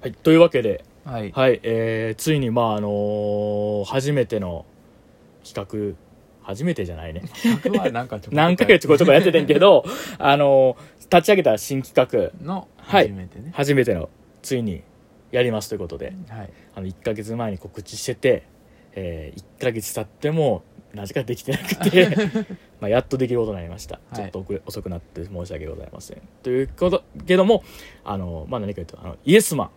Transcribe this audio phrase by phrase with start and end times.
[0.00, 1.32] はい、というわけで、はい。
[1.32, 4.66] はい、えー、ついに、まあ、あのー初めての
[5.44, 5.96] 企画、
[6.44, 7.22] 初めてじゃないね。
[8.30, 9.84] 何ヶ月ちょこちょこやっててんけど、
[10.18, 13.52] あのー立ち上げた新企画、のはい初めてね。
[13.54, 14.08] 初めての、
[14.42, 14.82] ついに
[15.30, 16.50] やりますということで、はい。
[16.74, 18.42] あの、1ヶ月前に告知してて、
[18.96, 20.62] えー、1ヶ月経っても、
[20.94, 22.08] なぜかできてなくて、
[22.80, 24.00] まあ、やっとできることになりました。
[24.10, 26.22] はいちょっと遅れ遅くなって申し訳ございません。
[26.42, 27.62] ということ、けども、
[28.04, 29.70] あの、まあ、何か言うと、あの、イエスマン、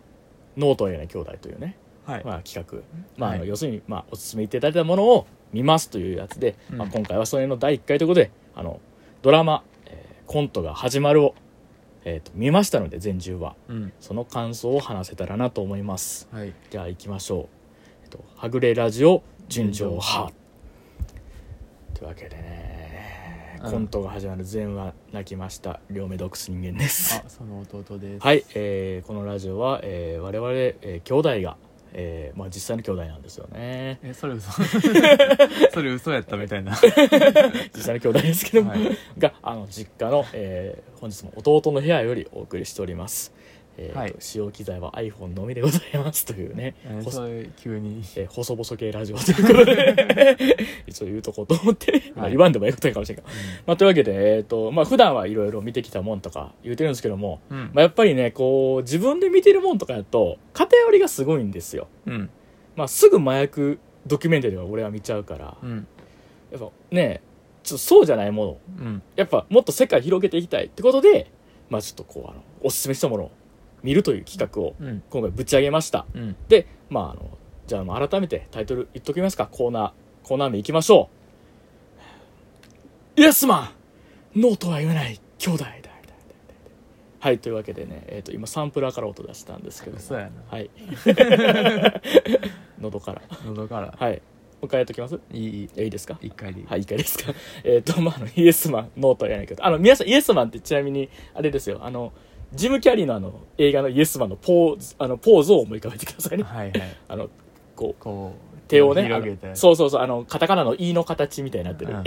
[0.60, 2.24] ノートへの兄弟というね、はい。
[2.24, 2.78] まあ、企画、
[3.16, 3.48] まあはい。
[3.48, 6.78] 要するに、まあ、お勧めいただいたものを見ますというやつで、うん。
[6.78, 8.80] まあ、今回はそれの第1回ということであの
[9.22, 11.34] ドラマ、えーコントが始まる」を、
[12.04, 13.56] えーと見ましたので全10話。
[13.68, 13.92] うん。
[13.98, 16.28] その感想を話せたらなと思います。
[16.32, 16.52] はい。
[16.70, 17.48] じゃあ行きましょう、
[18.04, 20.32] えっと「はぐれラジオ純情派」
[21.94, 22.69] というわけでね、
[23.62, 23.70] うん。
[23.70, 27.22] コントが始まる前話泣きました両目洞窟人間です。
[27.24, 28.22] あ、その弟です。
[28.26, 31.56] はい、えーこのラジオは、えー我々、えー兄弟が、
[31.92, 33.98] えーまあ、実際の兄弟なんですよね。
[34.02, 34.50] え、それ嘘。
[35.72, 36.72] それ嘘やったみたいな。
[37.74, 38.96] 実際の兄弟ですけども、はい。
[39.18, 43.32] があの実家の、えー本日も弟の部屋よりお送りしております、
[43.76, 48.02] えーはい使用機材は iPhone のみでございますというね、ほえそれ急に。
[48.16, 53.24] えー細々系ラジオということで 一応言うとこうと思って、まあ、はい言わんでもいいことかもしれんが、
[53.66, 57.70] まあ、というわけで、えーとまあ普段はいろいろ見てきたもんとか言うてるんですけども、うん。
[57.72, 62.30] まあ、やっぱりねこう自分で見てるもんとかやと偏りがすごいんですよ、うん。
[62.76, 65.86] まあ、すぐ麻薬ドキュメンタリーは俺は見ちゃうから、うん。
[66.50, 67.22] やっぱね
[67.62, 69.02] ちょっとそうじゃないものうん。
[69.16, 71.30] やっぱもっと世界広げていきたいってことで
[71.68, 73.30] まあちょっとこうあのおすすめしたものを
[73.82, 75.02] 見るという企画をうん。
[75.10, 76.36] 今回ぶち上げましたうん。
[76.48, 81.08] でまああのじゃあ改めてタイトル言っときますかコーナーコーナー名いきましょ
[83.16, 83.72] うイエスマ
[84.36, 85.70] ンノーとは言えない兄弟だ
[87.22, 90.30] はいというわけでね、えー、と今サンプラーから音出したんですけど嘘やな。
[90.48, 90.70] はい
[92.80, 93.94] 喉から喉から。
[93.98, 94.22] はい
[94.60, 95.18] もう一回やっときます？
[95.32, 95.90] いい、いい。
[95.90, 96.18] ですか？
[96.20, 96.66] 一回でいい。
[96.66, 97.32] はい、いいかですか？
[97.64, 102.12] えっ、と、まあ、あの、イエスマン、ノートはやらないけど、あの、皆さん、イエスマンってちなみに、あれですよ、あの、
[102.54, 106.44] ジム・キャリーのあの、映画のイエスマンのポーズ、あの、ポーズを思い浮かべてくださいね。
[106.44, 106.82] はいはい。
[107.08, 107.28] あの、
[107.76, 109.08] こう、こう、手をね、
[109.54, 111.92] そうそうそう、あの、カタカナの E の形みたいになってる。
[111.92, 112.00] うん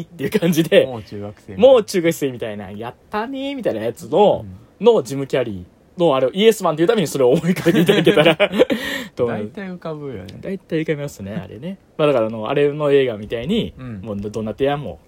[0.00, 1.56] っていう感じで、もう中学生。
[1.56, 4.46] もう中学生みたいな、やったねーみたいなやつの、
[4.80, 8.50] のジム・キャリーの、あれをイエスマンっていうためにそれを思い浮かべていただけたら。
[9.16, 10.38] 大体浮かぶよね。
[10.40, 11.78] 大体浮かびますね、あれね。
[11.96, 15.00] まあだからあの、あれの映画みたいに、うんもうどんな提案も、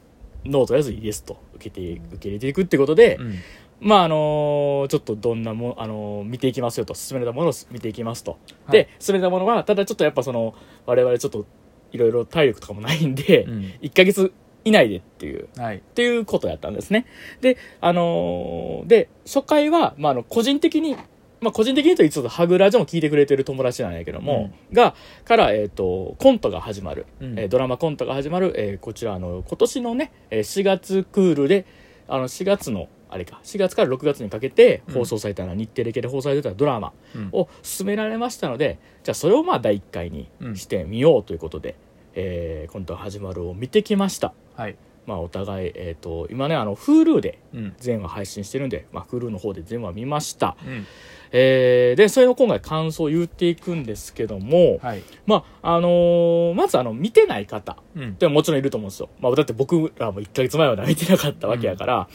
[0.45, 3.35] ノーとりあえずイエスと受けて、受け入れていくってことで、うん。
[3.81, 8.33] まああのちょっとどんなも、あの見ていきますよと、進めたものを見ていきますと。
[8.33, 8.37] は
[8.69, 10.55] いで、進めたものは、ただちょっとやっぱその、
[10.87, 11.47] 我々ちょっと、
[11.93, 14.33] いろいろ体力とかもないんで、うん1ヶ月
[14.65, 15.77] 以内でっていう、はい。
[15.79, 17.07] っていうことやったんですね。
[17.41, 20.97] で、あのーで、初回は、まあ、あの、個人的に、
[21.41, 31.65] まあ、個人的にと言いつつ、ハグラジオも聞いてくれてる友達なんやけども、が、から、えっ、と、コントが始まる、うんえードラマコントが始まる、えーこちら、あの、今年のね、えー4月クールで、
[32.07, 41.76] あの、4月の、あれか、4月から6月にかけて放送されたのは、日テレ系で放送されてたドラマうんを進められましたので、じゃあそれをまあ第1回にしてみようということで、
[42.15, 44.32] えーコントが始まるを見てきました。
[44.54, 44.76] はい。
[45.06, 47.75] まあ、お互い、えっ、と、今ね、あの、Hulu でうん。
[47.78, 50.56] 全話配信してるんで、まあ、Hulu の方で全話見ました。
[50.65, 50.87] うん。
[51.32, 55.03] えーで、それの今回感想を言っていくんですけども、はい。
[55.26, 58.12] まあ、あのーまずあの、見てない方うんっ。
[58.12, 59.09] てもちろんいると思うんですよ。
[59.20, 62.09] まあ、だって僕らも1ヶ月前までは見てなかったわけやから、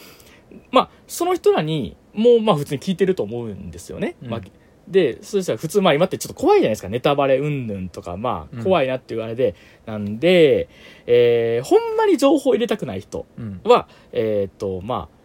[0.70, 4.16] まあ、その人らに、もう、まあ、普通に聞いてると思うんですよね。
[4.22, 4.40] うんまあ、
[4.88, 6.88] で、そしたら普通、まあ、今ってちょっと怖いじゃないですか。
[6.88, 9.54] ネタバレうんぬんとか、まあ、うん怖いなっていうあれで、
[9.84, 10.68] なんで、
[11.06, 13.60] えーほんまに情報入れたくない人うん。
[13.64, 15.16] は、えーっと、まあ、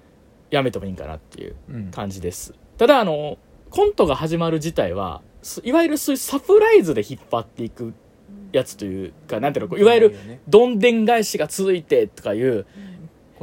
[0.50, 1.92] やめてもいいんかなっていううん。
[1.92, 2.54] 感じです。
[2.78, 3.38] ただ、あの、
[3.70, 7.94] コントが始まる自体は、すいわゆるそういうサプライズで引っ張っていく
[8.52, 12.66] やつというか、なんていうの、いわゆる、ねどんでん返しが続いてとかいう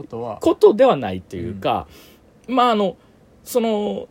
[0.02, 1.86] ことは、ことではないというか、
[2.46, 2.96] まあ、あの、
[3.44, 4.08] その、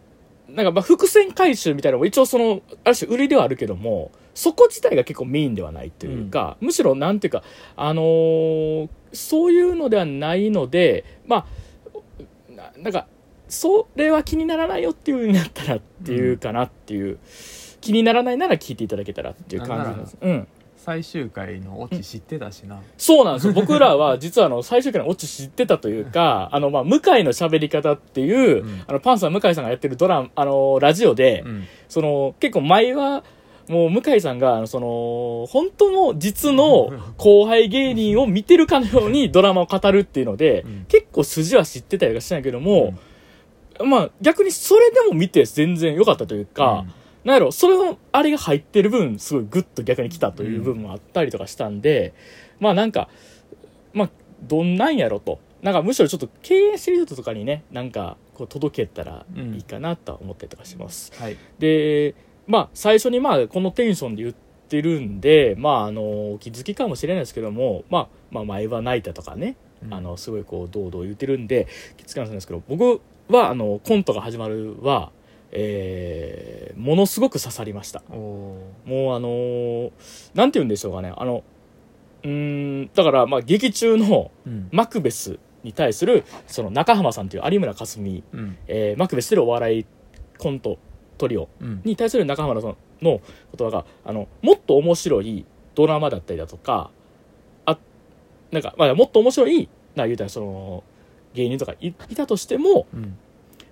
[0.50, 7.44] なんかまあ伏線回収みたいなのも一応その、ある種売りではあるけども、そこ自体が結構メインではないというか、むしろなんていうか、
[7.76, 11.46] あのーそういうのではないので、まあ、
[12.54, 13.08] ななんか、
[13.48, 17.18] それは気にならないよっていう風になったらっていうかなっていう、
[17.80, 20.18] 気にならないなら聞いていただけたらっていう感じなんです。
[20.20, 20.48] うん。
[20.88, 22.80] 最終回のオチ知ってたしな。
[22.98, 23.52] そうなんですよ。
[23.52, 31.68] 僕らは 実はあの最終回のオチ知ってたというか、あのまあ向井の喋り方っていう、うんあのパンサー向井さんがやってるドラマ、あのラジオで、うん。
[31.90, 33.26] その結構前は
[33.68, 42.94] もう向井さんがあのその本当の実の後輩芸人を見てるかのように ドラマを語るっていうので、うん結構筋は知ってたりはしたんやけども、
[43.84, 46.86] まあ逆にそれでも見て全然良かったというか、
[47.28, 52.14] なんやろ、それの、あれが入ってる分、すごいグッと逆に来たという部分もあったりとかしたんで、
[52.62, 53.10] まあなんか、
[53.92, 54.10] まあ、
[54.44, 55.40] どんなんやろと。
[55.62, 61.12] なんかむしろちょっと経営してる人とかにね、なんか、こう届けたらいいかなとは思ったりとかします。
[61.22, 62.16] はいで、
[62.48, 64.36] まあ、最初にまあ、このテンションで言っ
[64.70, 75.12] てるんで、まあ、あの、お気づきかもしれないですけども、まあ、まあ、前は泣いたとかね、うんあの、すごいこう、堂々言ってるんで、気づかないんですけど、僕は、あの、コントが始まるは、
[75.52, 78.04] えー、ものすごく刺さりました。
[78.10, 79.92] もうあのー
[80.36, 81.44] なんて言うんでしょうかね、あの、
[82.24, 82.30] うー
[82.84, 84.70] ん、だから、まあ、劇中のうん。
[84.72, 88.58] マクベスに対する、その中浜さんという有村架純、うん。
[88.68, 89.86] えーマクベスでるお笑い
[90.38, 90.78] コント
[91.18, 91.82] トリオうん。
[91.84, 93.22] に対する中浜さんの
[93.58, 95.46] 言葉が、あの、もっと面白い
[95.76, 96.92] ドラマだったりだとか、
[97.66, 97.78] あ、
[98.52, 100.84] なんか、まあ、もっと面白い、な、言うたらその、
[101.34, 103.18] 芸人とかいいたとしても、うん。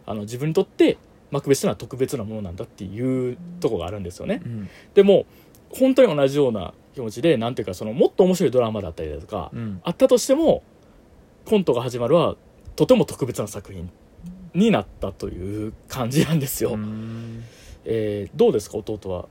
[0.06, 0.98] あの、自分にとって、
[1.36, 4.42] マクベスというのは特別なものなんだっていうとこがあるんですよね。
[4.46, 5.26] うんでも、
[5.70, 10.64] 本当に同じような気持ちで、なんていうか、その、もっと面白いドラマだったりだとか、うんあったとしても、
[11.44, 12.38] コントが始まるは、
[12.76, 13.90] とても特別な作品
[14.54, 16.72] になったという感じなんですよ。
[16.74, 17.44] うん
[17.84, 19.28] えーどうですか、弟は？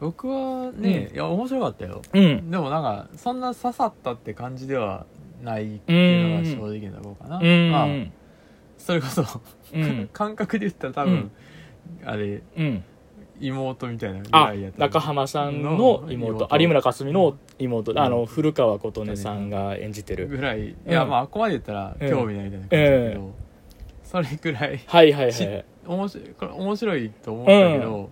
[0.00, 2.50] 僕はね、いや面白かったようん。
[2.50, 5.06] でもなんかそんな刺さったって感じでは
[5.42, 7.70] ないっていうのが正直なところかな、うん。
[7.70, 7.86] まあ
[8.86, 9.24] それこそ、
[9.74, 10.08] うん。
[10.14, 12.08] 感覚で言ったら多分、うん。
[12.08, 12.84] あれうん。
[13.40, 14.78] 妹みたいなぐあらいやっ、た。
[14.78, 17.98] 中浜さんの妹、有村架純の妹、うん。
[17.98, 20.28] あの、古川琴音さんが演じてる。
[20.28, 20.68] ぐらい。
[20.68, 23.34] いや、うんまああこまで言ったら興味ないみたいな感じだけど、
[24.04, 25.48] それぐらいはいはいはしい。
[25.84, 28.10] 面白いこれ面白いと思ったけど、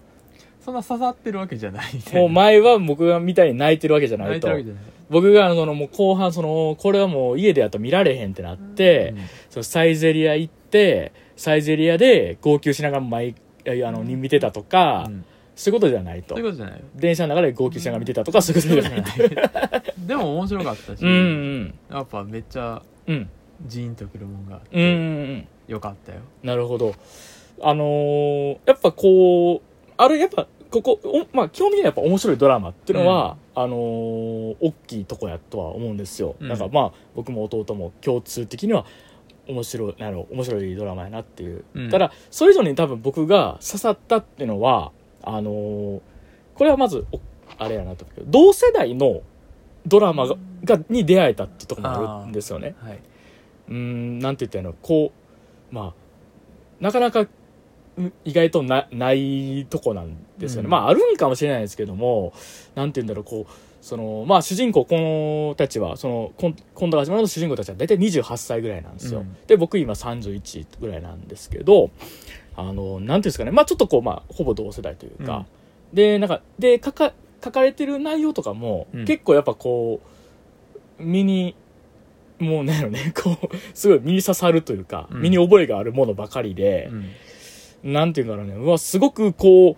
[0.60, 2.20] そんな刺さってるわけじゃないみたいな。
[2.20, 4.32] もう前は僕がみたいに泣いてるわけじゃないと。
[4.32, 4.64] 泣いてるわけ。
[4.64, 4.94] じゃない。
[5.10, 9.14] 僕がそのもう後半その、これはもう家でやったら見られへんってなって、
[9.50, 13.34] そのサイゼリア行って、サイゼリアで号泣しながら毎、
[13.66, 15.24] あの、見てたとか、うん
[15.56, 16.50] そういうことじゃないとそういう。
[16.50, 19.94] ことじゃないよ電車の中で号泣しながら見てたとか、そういうことじゃない。
[20.04, 21.74] でも面白かったし、うんうん。
[21.92, 23.30] やっぱめっちゃうん。
[23.64, 25.48] ジーンとくるもんがあってうんうんうん。
[25.68, 26.92] よかったよなるほど。
[27.62, 36.34] あのーやっぱこう、あれやっぱ、ここ、おまあ基本的にはやっぱ面白いドラマっていうのは、あのー大きいとこやとは思うんですよ。
[36.40, 38.86] うんなんかまあ、僕も弟も共通的には、
[39.48, 41.64] 面白い、なんやろ面白いドラマやなっていう。
[41.74, 44.92] うんただ、それ以上に多分僕が刺さったっていうのは、
[45.22, 46.00] あのー
[46.54, 47.20] これはまず、お
[47.58, 49.22] あれやなと思うけど、同世代の
[49.86, 52.74] ドラマが、がに出会えたっていうところもあるんですよね。
[52.80, 53.00] はい
[53.68, 55.12] うーん、なんて言ったらいいの、こ
[55.72, 55.94] う、まあ、
[56.80, 57.20] なかなか、
[57.96, 60.66] うん意外となないとこなんですよね。
[60.66, 62.32] うんまあ、あるんかもしれないですけども、
[62.74, 63.52] なんて言うんだろう、こう、
[63.84, 69.20] その、まあ、主人公、このたちは、その、こん今度が始まるの主人公たちは大体28歳ぐらいなんですよ。
[69.20, 69.36] うん。
[69.46, 71.90] で、僕今31ぐらいなんですけど、
[72.56, 75.44] あの、なんていうんですかね、まあ、ちょっとこう、まあ、ほぼ同世代というか、
[75.92, 77.12] で、なんか、で、書か、
[77.44, 79.04] 書かれてる内容とかも、うん。
[79.04, 80.00] 結構やっぱこ
[80.98, 81.54] う、身に、
[82.38, 85.20] もうね、ね、 こう、すごい身に刺さるというか、うん。
[85.20, 86.88] 身に覚えがあるものばかりで
[87.82, 87.92] う、ん。
[87.92, 89.76] なんていうんだろうね、うわ、すごくこう、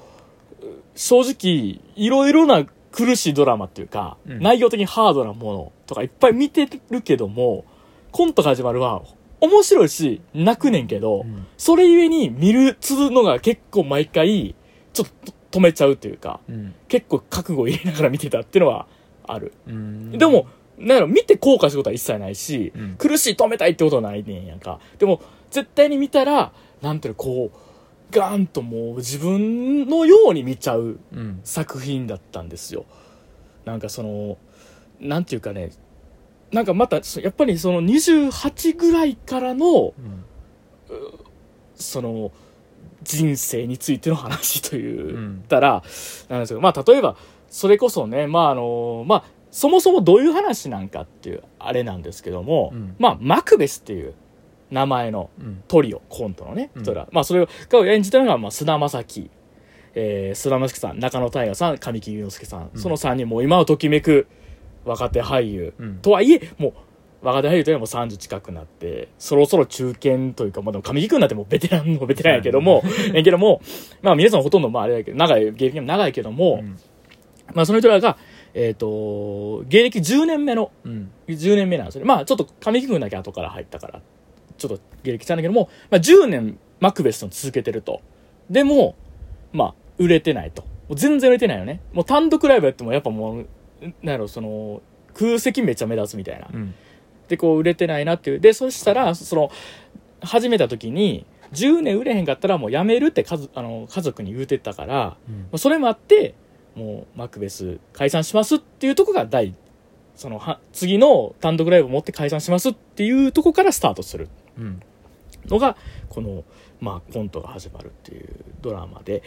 [0.95, 2.65] 正直、いろいろな
[2.97, 4.41] 苦しいドラマっていうか、うん。
[4.41, 7.67] 内容的にハードなものとかいっぱい見てるけども、
[8.11, 9.03] コントが始まるは、
[9.39, 11.47] 面白いし、泣くねんけど、うん。
[11.59, 14.55] それゆえに見る、つのが結構毎回、
[14.95, 15.09] ちょっ
[15.51, 16.75] と止めちゃうというか、うん。
[16.89, 18.87] 結構覚悟入れながら見てたっていうのは
[19.27, 19.53] ある。
[19.67, 20.13] うん。
[20.13, 20.47] でも、
[20.79, 22.95] なんやろ、見て後悔することは一切ないし、うん。
[22.97, 24.81] 苦しい止めたいってことはないねんやんか。
[24.99, 27.59] でも、絶対に見たら、なんていうの、こう、
[28.11, 31.41] ガーンともう自分のように見ちゃううん。
[31.45, 32.85] 作品だったんですよ。
[33.65, 34.39] なんかその、
[35.01, 35.71] なんていうかね、
[36.53, 40.25] なんかまた、そやっぱりその28ぐらいからの、うん。
[41.75, 42.33] その、
[43.03, 45.45] 人生についての話という、うん。
[45.49, 45.83] たら、
[46.29, 47.17] なんですけど、まあ、例えば、
[47.49, 52.95] それこそね、まあ、あの、まあ、そもそもどういう話なんかっていう、あれなんですけども、うん。
[52.99, 54.15] まあ、マクベスっていう
[54.71, 55.63] 名前のうん。
[55.69, 56.83] トリオ、コントのね、うん。
[56.83, 57.09] 人ら。
[57.13, 59.31] まあ、それを演じたのが、まあ、菅田将暉、
[59.95, 62.81] えー、菅田将暉さん、中野大河さん、神木隆之介さん、うん。
[62.81, 64.27] その3人も今をときめく
[64.85, 65.97] 若手俳優、うん。
[65.99, 66.73] とはいえ、もう、
[67.23, 72.83] 若手俳優というのはもう30近くなって、そろそろ中堅というか、まあでも神木君なんてもうベテランのベテランやけども、
[73.13, 73.61] やけども、
[74.03, 76.79] まあ皆さんほとんどまああれだけど、長い、芸歴も長いけども、うん。
[77.55, 78.17] まあその人らが、
[78.55, 81.11] えっ、と、芸歴10年目の、うん。
[81.27, 82.07] 10年目なんですよね。
[82.07, 84.03] まあちょっと神木君だけ後から入ったから、
[84.57, 88.01] ちょっと芸歴ちゃうんだけども、まあ10年マクベスを続けてると。
[88.51, 88.97] でも、
[89.53, 90.65] まあ売れてないと。
[90.91, 91.81] 全然売れてないよね。
[91.93, 93.47] もう単独ライブやってもやっぱもう、
[94.03, 94.83] なんやろ、その、
[95.15, 96.49] 空席めっちゃ目立つみたいな。
[96.53, 96.75] うん
[97.29, 98.41] で、こう売れてないなっていう。
[98.41, 99.51] で、そしたら、その、
[100.21, 106.35] 始めた時に、10年売れへんかったらもう辞めるって家族あの家族に言うてたから、うんまあそれもあって
[106.75, 109.55] もうマクベス解散しますっていうとこが第
[110.15, 114.83] そのは次の単独ライブを持って解散しますっていうとこからスタートするうん。
[115.49, 115.77] のが
[116.09, 116.45] この、
[116.81, 118.29] まあ、コントが始まるっていう
[118.61, 119.23] ドラマで。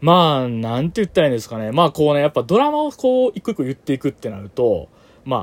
[0.00, 1.72] まあなんて言ったらいいんですかね。
[1.72, 4.88] まあこうねやっぱドラマをこう一個一個言っていくってなると
[5.24, 5.38] まあ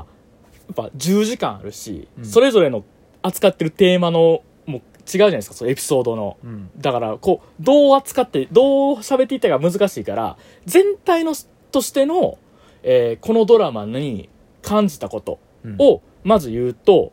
[0.68, 2.24] やっぱ10時間あるし、うん。
[2.24, 2.84] それぞれの
[3.22, 5.54] 扱ってるテーマのもう違うじゃないですか。
[5.54, 6.38] そのエピソードの。
[6.42, 6.70] うん。
[6.78, 11.34] だからこうどう扱ってどう喋っていったか難しいから全体の
[11.70, 12.38] としての、
[12.82, 14.30] えーこのドラマに
[14.62, 15.76] 感じたことうん。
[15.78, 17.12] をまず言うと、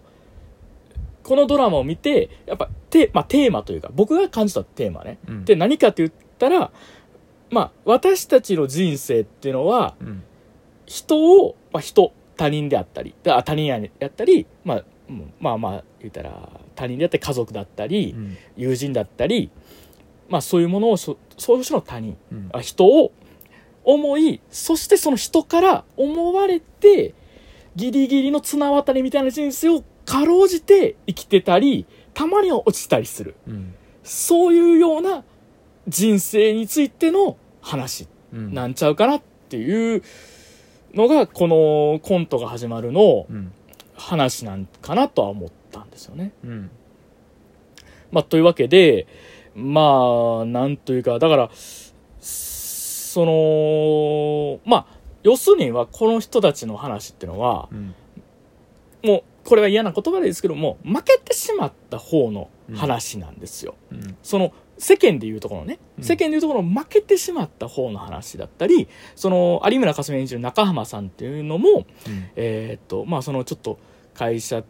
[1.24, 5.46] このドラマを見てやっぱテ,、まあ、テーマというか僕が感じたテーマね、うん。
[5.46, 6.72] で何かって言ったら
[7.50, 10.24] まあ私たちの人生っていうのはうん。
[10.86, 18.38] 人を、まあ、人他人であったりあ他人ややったり、まあ、うんまあまあ言ったら他人であったり家族だったり、うん。
[18.58, 19.50] 友人だったり、
[20.28, 22.50] まあ、そういうものをそそういう人の他人うん。
[22.54, 23.14] あ人を
[23.86, 27.14] 思いそしてその人から思われて
[27.76, 33.36] ギリギリの綱渡りみたいな人生をかろうじて生きてたりたまには落ちたりする。
[33.48, 33.74] うん。
[34.04, 35.24] そういうような
[35.88, 38.08] 人生についての話。
[38.34, 38.54] うん。
[38.54, 40.04] なんちゃうかなっていう
[40.94, 43.52] のがこのコントが始まるのうん。
[43.96, 46.34] 話なんかなとは思ったんですよね。
[46.44, 46.70] うん。
[48.12, 49.08] まあ、というわけで、
[49.56, 51.50] まあ、なんというか、だから、
[52.20, 54.86] その、まあ、
[55.24, 57.96] 要するには、この人たちの話っていうのは、うん。
[59.04, 63.76] もう、これは嫌な言葉ですけども、負けてしまった方の話なんですよ。
[63.92, 73.78] うんその、世間でいうところね、うん世間でいうところ負けてしまった方の話だったり、その、有村架純演じる中浜さんっていうのも、うんえーっと、まあ、そのちょっと
[74.14, 74.64] 会社、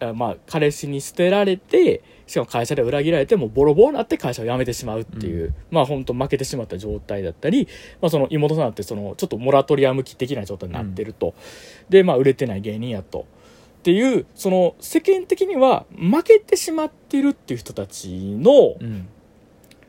[0.00, 7.68] あまあ、彼氏に捨てられて、しかも会社で裏切られて、もうボロボロになって会社を辞めてしまうっていう、まあ、本当負けてしまった状態だったり、
[8.00, 11.34] まあ、その妹さんだって、その、ちょっとモラトリアム期的な状態になってると。
[11.88, 13.26] で、まあ、売れてない芸人やと。
[13.86, 19.08] っていう、その、世間的には負けてしまってるっていう人たちの、うん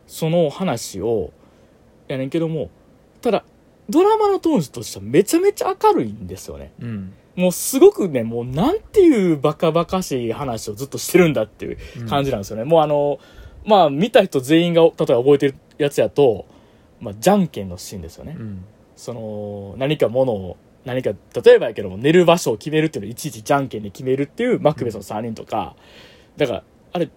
[0.05, 1.33] その話を、
[2.07, 2.69] やねんけども、
[3.21, 3.43] ただ、
[3.89, 6.71] ドラマのトーンとしてはめちゃめちゃ明るいんですよね。
[6.79, 11.77] うんもうすごくね、もうなんていうバカバカしい話をずっとしてるんだっていう
[12.07, 12.63] 感じなんですよね。
[12.63, 13.19] もうあの、
[13.65, 16.45] まあ見た人全員が例えば覚えてるやつやと、
[17.01, 18.35] まあじゃんけんのシーンですよね。
[18.39, 18.63] うん
[18.95, 21.11] その、何かものを、何か、
[21.43, 25.75] 例えばやけども寝る場所を決めるっていうのをいちいちじゃんけんで決めるっていうマクベスの3人とか、
[26.37, 26.63] だから、
[26.93, 27.09] あれ、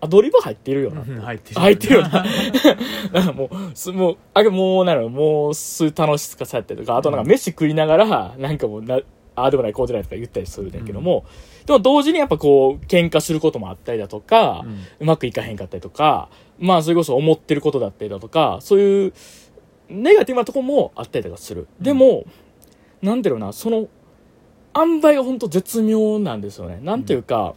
[0.00, 1.02] アドリブ入ってるよな。
[1.02, 2.24] うん入ってる入ってるよな。
[3.12, 9.00] なんかもう、すもう、あれもう、なの、もう、そういう楽しささったりとか、あとなんか飯食いながら、なんかもうな、
[9.34, 11.26] ああでもない、こうでもないとか言ったりするんだけども、
[11.66, 14.78] でも同時にやっぱこう、喧嘩することもあったりだとか、うん。
[15.00, 19.12] うまくいかへんかったりとか、まあそれこそ思ってることだったりだとか、そういう
[19.88, 21.66] ネガティブなところもあったりとかする。
[21.80, 22.24] でも、
[23.02, 23.88] なんだろうな、その、
[24.76, 26.78] 塩梅が本当絶妙なんですよね。
[26.82, 27.54] なんていうか、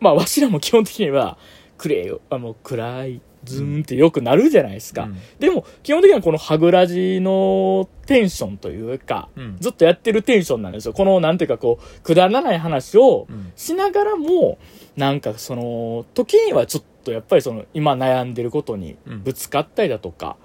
[0.00, 1.36] まあわしらも基本的には、
[1.78, 5.04] くれよ、あの、暗い、ズーンってよくなるじゃないですか。
[5.04, 10.92] うんでも、基本的にはこのハグラジのテンションというか、うんずっとやってるテンションなんですよ。
[10.92, 14.58] この、なんていうかこう、くだらない話をうんしながらも、
[14.96, 20.36] なんかその、時にはちょっとやっぱりその、今悩んでることにうんぶつかったりだとか、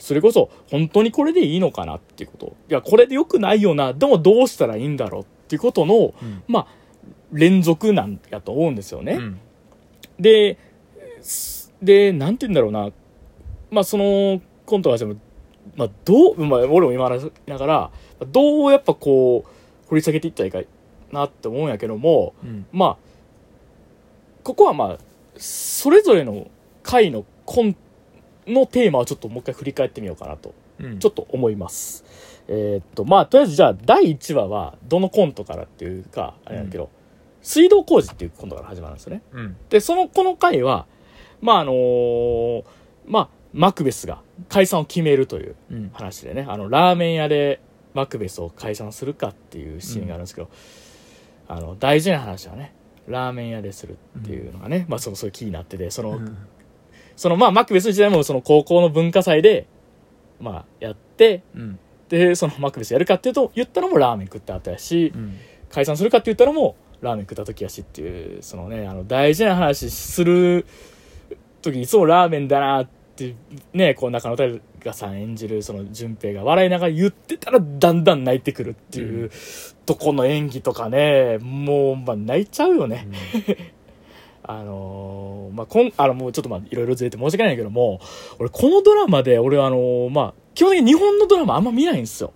[0.00, 2.56] それこそ、本当にこれでいいのかなっていうこと。
[2.68, 6.42] いや、これで良くないよな、でもどうしたらいいんだろうっていうことの、うん。
[6.48, 6.66] まあ、
[7.32, 9.12] 連続なんやと思うんですよね。
[9.14, 9.40] うん。
[10.18, 10.58] で、
[11.20, 12.90] すで、なんて言うんだろうな、
[13.70, 15.18] まあそのコントが始まる、
[15.76, 17.90] まあどう、まあ俺も今話しながら、
[18.26, 20.62] どうやっぱこう、掘り下げていったらいいか
[21.12, 22.66] なって思うんやけども、うん。
[22.72, 22.96] まあ、
[24.44, 24.98] ここはまあ、
[25.36, 26.48] それぞれの
[26.82, 27.76] 回のコン
[28.46, 30.98] のテーマをちょっともう一回振り返ってみようかなと、うん。
[30.98, 32.04] ちょっと思います。
[32.48, 36.90] えーっと、まあ、とりあえずじゃあ、第1話は、どのコントからっていうか、あれだけど、
[37.42, 39.22] 水道工事っていうコントから始まるんですよね。
[39.32, 39.56] うん。
[39.68, 40.86] で、その、この回は、
[41.40, 42.64] まあ、あのー
[43.06, 45.90] まあ、マクベスが解散を決めるといううん。
[45.92, 47.60] 話でね、あの、ラーメン屋で
[47.94, 50.48] マクベスを解散するかっていうシーンがあるんですけど、
[51.48, 52.74] あの、大事な話はね、
[53.08, 56.36] ラーメン屋でするっていうのがね、まあ、その、そういう気になってて、その、うん
[57.20, 59.66] その、まあ、マクベス時代もその高校の文化祭で、
[60.40, 61.78] まあ、やって、うん。
[62.08, 65.36] で、そのマクベスやるかっていうと、言ったのもラーメン食った後やし、うん。
[65.68, 70.66] 解散するかって言ったのもラーメン食った時やしっていうそのねあの大事な話する
[71.62, 73.36] 時いつもラーメンだなって
[73.72, 79.30] ねこう中野大河さん演じるその順平が笑いながら言ってたらだんだん泣いてくるっていう、
[79.84, 83.06] とこの演技とかねもう、まあ、泣いちゃうよね、
[84.58, 88.00] あのーまあ、こん、あの、もうちょっとまあ、いろいろずれて申し訳ないんだけども、
[88.38, 92.32] 俺、このドラマで、俺、あのーまあ、基本的に日本のドラマあんま見ないんですよ。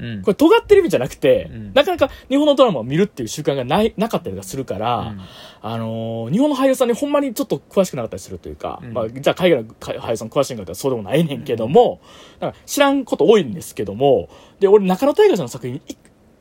[0.00, 5.14] うんこれ、尖ってる意味じゃなくて、うんなかなか日本のドラマを見るっていう習慣がない、なかったりとかするから、
[5.62, 12.00] あのー日本の俳優さんにほんまにちょっと詳しくなかったりするというか、うんまあ、じゃあ海外の俳優さん詳しいんかってそうでもないねんけども、
[12.40, 14.28] なんか知らんこと多いんですけども、
[14.58, 15.80] で、俺中野大河さんの作品い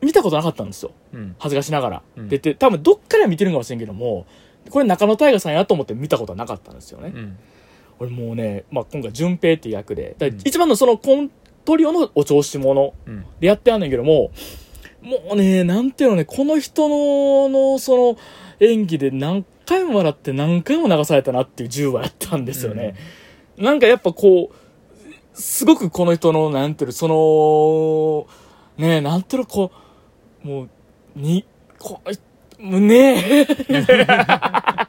[0.01, 0.91] 見たことなかったんですよ。
[1.13, 2.01] うん恥ずかしながら。
[2.17, 4.25] うんで、で多分どっから見てるんかもしれんけども、
[4.69, 7.11] これ中野大河さんやと思って見たことはなかったんですよね。
[7.15, 7.37] うん。
[7.99, 11.29] 俺もうね、まあ、今回順平っていう役で、だ一番のそのコン
[11.65, 13.25] トリオのお調子者うん。
[13.39, 14.31] でやってやんねんけども、
[15.01, 18.17] もうね、なんていうのね、この人の、の、その、
[18.59, 22.95] 演技で何回も笑って何回も流されたなっていう10話やったんですよね。
[23.57, 24.55] なんかやっぱこう、
[25.33, 28.27] すごくこの人の、なんていうの、そ
[28.77, 29.71] の、ねなんていうの、こ
[30.45, 30.69] う、もう、
[31.15, 31.45] に、
[31.79, 32.09] こう、
[32.63, 33.45] ねえ。
[33.45, 33.59] 言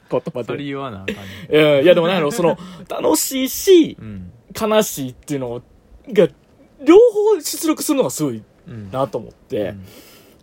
[0.09, 0.65] 葉それで。
[0.65, 2.57] 言わなあかんねいやいや、でもなんやろ、その、
[2.89, 4.31] 楽しいし、うん。
[4.59, 5.63] 悲しいっていうの
[6.09, 6.29] が、
[6.85, 9.85] 両方出力するのがすごいうんなと思って、うん。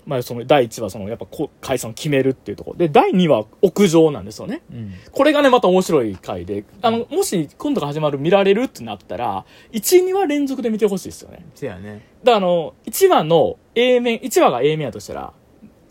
[0.06, 2.72] まあその第1話そのやっぱこ解散を決めるっていうとこ。
[2.72, 4.62] ろで、第2話屋上なんですよね。
[4.72, 4.94] うん。
[5.12, 11.46] これがねまた面白い回で、あの、もし今度が始まる見られるってなったら、1、2話連続で見てほしいですよね。
[11.56, 12.06] せやね。
[12.24, 15.34] だからあの、1話の A 面、1話が A 面やとしたら、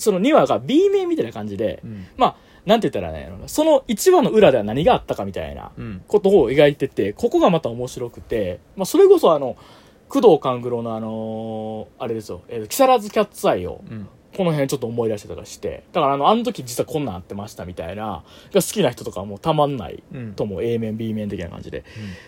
[0.00, 2.06] その2話が B 面みたいな感じで、うん。
[2.16, 6.02] まあ、なんて言ったらね、その1話の裏では何があったかみたいなうん。
[6.08, 9.56] ことを描いてて、ここがまた面白くて、まあ、それこそあの、
[10.08, 14.08] 工藤官九郎のあのーあれですよ、えー木更津キャッツアイを、うん。
[14.36, 18.22] この辺ちょっと思い出してたりして、だからあの、あの時実はこんなんあってましたみたいな、が
[18.54, 20.32] 好きな人とかはもうたまんないうん。
[20.34, 21.84] と思う、A 面、B 面的な感じで。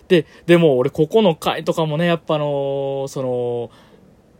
[0.09, 3.71] で、でも俺ここの回とかもね、やっぱあのーその、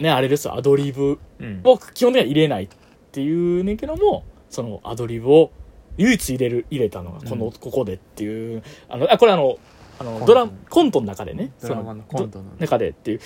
[0.01, 1.61] ね、あれですよ、アドリブうん。
[1.65, 2.69] を基本的には入れない
[3.12, 5.50] っていうねんけども、そのアドリブを
[5.99, 7.52] 唯一入れる、入れたのがこの、うん。
[7.52, 9.59] ここでっていう、あの、あ、これあの、
[9.99, 13.21] あの、ドラ、コントの中でね、ドラマのコントのど中でっていう、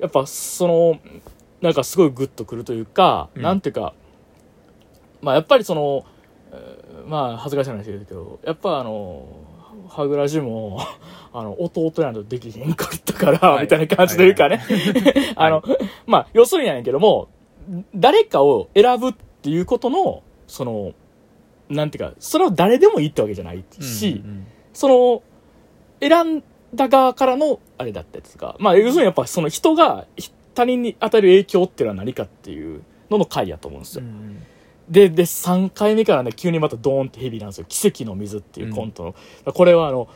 [0.00, 1.00] やっぱその、
[1.62, 3.42] なんかすごいグッとくるというか、うん。
[3.42, 3.94] なんていうか、
[5.22, 6.04] まあやっぱりその、
[6.52, 9.26] えーまあ恥ずかしい話ですけど、やっぱあの、
[9.88, 10.78] はぐらじも、
[11.32, 13.62] あの、弟やんとできへんかったから、はい。
[13.62, 14.62] みたいな感じというかね。
[15.36, 15.62] あの、
[16.06, 17.28] まあ、要するにやねんけども、
[17.94, 20.92] 誰かを選ぶっていうことの、その、
[21.68, 25.22] なんていうか、それを誰でもいいってわけじゃないし、うんその、
[26.00, 26.42] 選ん
[26.74, 34.04] だ側からの、あれだったやつが、まあ、要するにやっぱその人がひ他人に与える影響っていうのは何かっていうのの回やと思うんですよ。
[34.04, 34.42] うん
[34.88, 37.66] で、で、3回目からね、急にまたドーンってヘビーなんですよ。
[37.68, 39.14] 奇跡の水っていうコント
[39.46, 39.52] の。
[39.52, 40.08] これはあの、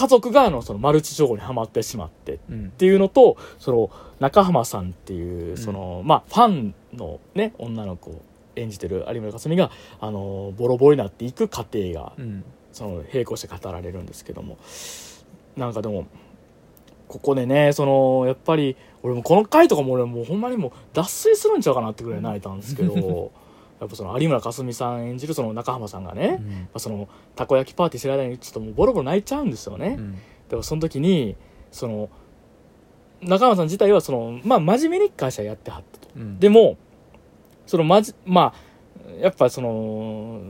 [0.00, 2.66] 家族があの、そのマルチ情報にはまってしまってうん。
[2.68, 5.56] っていうのと、その、中浜さんっていう、ん。
[5.58, 8.22] その、まあ、ファンのね、女の子を
[8.56, 12.44] 演じてる有村架純が、あの、ボロボロになっていく過程が、うん。
[12.72, 14.56] その、並行して語られるんですけども、
[15.58, 16.06] なんかでも、
[17.06, 23.32] ここでね、その、やっぱり、俺もこの回とかも俺もうほんまにもう脱水するんちゃうかなってぐらい泣いたんですけど、
[23.80, 30.18] やっぱその有村架純さん演じるその中浜さんがね、まあ、そのたこ焼きパーティー知らないにちょっともうボロボロ泣いちゃうんですよね、うん。
[30.50, 31.34] でもその時に
[31.72, 32.10] その
[33.22, 36.08] 中浜さん自体はそのまあ真面目に会社やってはったと。
[36.14, 36.38] うん。
[36.38, 36.76] でも
[37.66, 40.40] そのまじまあやっぱその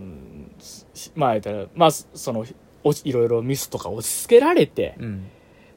[0.59, 2.45] しまあ言ったらまあその
[2.83, 5.31] おいろいろミスとか押し付けられてうん。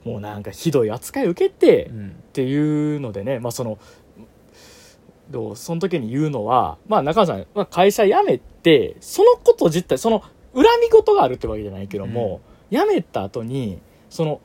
[0.04, 2.10] もうなんかひどい扱いを受けて、うん。
[2.10, 3.78] っていうのでね、まあ、その
[5.30, 10.20] どうその時に言うのは、まあ、中川さん、まあ、会社辞めてそのこと自体その
[10.54, 14.40] 恨み事があるってわけじゃないけども、辞めた後にその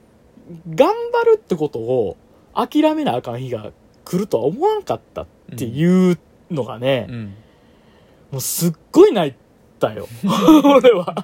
[0.70, 2.16] 頑張るってことを
[2.54, 3.72] 諦めなあかん日が
[4.04, 6.18] 来るとは思わんかったっていう
[6.50, 7.34] のがね、うん
[8.30, 9.34] もうすっごい泣い
[9.78, 10.06] たよ
[10.64, 11.14] 俺は。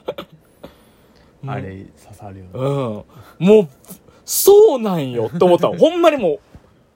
[1.46, 3.46] あれ刺さるよねうん。
[3.46, 3.68] もう、
[4.24, 5.76] そうなんよって思ったの。
[5.76, 6.38] ほんまにもう、も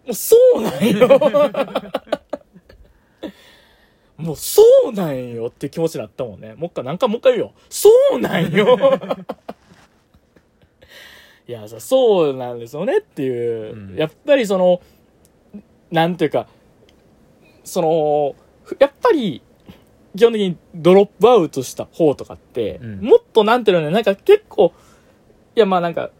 [0.08, 1.08] うそうなんよ。
[4.18, 6.54] もうそうなんよって気持ちになったもんね。
[6.54, 7.52] もう一回、なんかもう一回言うよ。
[7.70, 8.76] そうなんよ。
[11.46, 13.74] いや、さそうなんですよねっていう。
[13.74, 14.80] うんやっぱりその、
[15.92, 16.48] なんていうか、
[17.62, 18.34] その、
[18.80, 19.40] やっぱり、
[20.16, 24.72] 基本的にドロップアウトした方とかって、うんもっとなんていうのね、なんか結構、
[25.54, 26.10] いやまあなんか、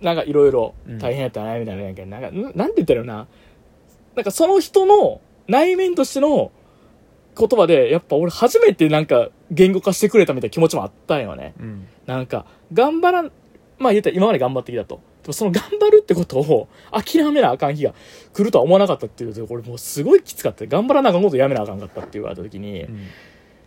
[0.00, 3.28] なんかいろいろ大変やったな、みたいな、なんか、なんか、んなんて言ったらいいのな、
[4.16, 6.50] なんかその人の内面としての
[7.38, 11.54] 言葉で、やっぱ俺初めてなんか言語化してくれたみたいな気持ちもあったんよね。
[11.58, 13.30] うんなんか、頑張らん、
[13.78, 15.00] まあ言ったら今まで頑張ってきたと。
[15.22, 17.94] でもその頑張るってことを諦めなあかん日が
[18.32, 20.66] 来るとは思わなかったっていうと、これもうすごいきつかった。
[20.66, 23.06] 頑張らなあかんことやめなあかんかったって言われた時に、うん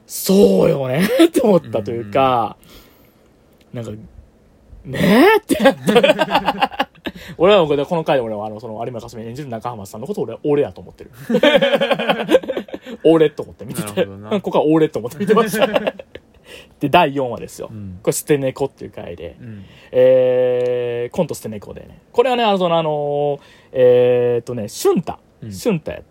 [0.08, 2.58] そうよね って思ったというか、
[3.74, 3.92] なんか、
[4.86, 6.90] ねえってなった。
[7.38, 11.12] 俺はこれこの回で俺はあの、その有馬かすみ演じる中浜さんのことを俺は俺やと思ってる。
[13.04, 14.06] 俺と思って見てて。
[14.42, 15.68] ここは俺と思って見てました。
[16.80, 17.70] で、第4話ですよ。
[17.72, 19.38] うんこれ、捨て猫っていう回で。
[19.40, 22.00] うんえー、コント捨て猫でね。
[22.12, 23.40] これはね、あの、その、あのー
[23.72, 25.18] えーっとね、俊太。
[25.42, 26.04] うん俊太や、ね。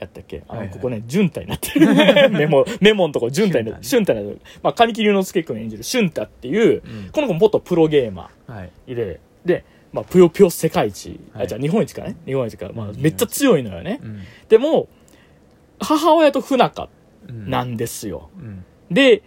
[0.00, 0.42] やったっけ？
[0.48, 1.86] あの、はいはいここね、順太になってる。
[2.30, 3.88] メモ、メモのとこ順太になってる。
[3.88, 4.40] 俊太になってる。
[4.62, 12.16] まあ、神木隆之介君演じる俊太っていう、うんこの子元プロゲーマはいーで、で、まあ、ぷよぷよ世界一、はいあ、じゃあ日本一かね？
[12.26, 12.70] 日本一か。
[12.74, 14.00] まあう、んめっちゃ強いのよね。
[14.02, 14.88] うんでも、
[15.78, 16.88] 母親と不仲
[17.28, 18.30] うんなんですよ。
[18.38, 19.22] うんで、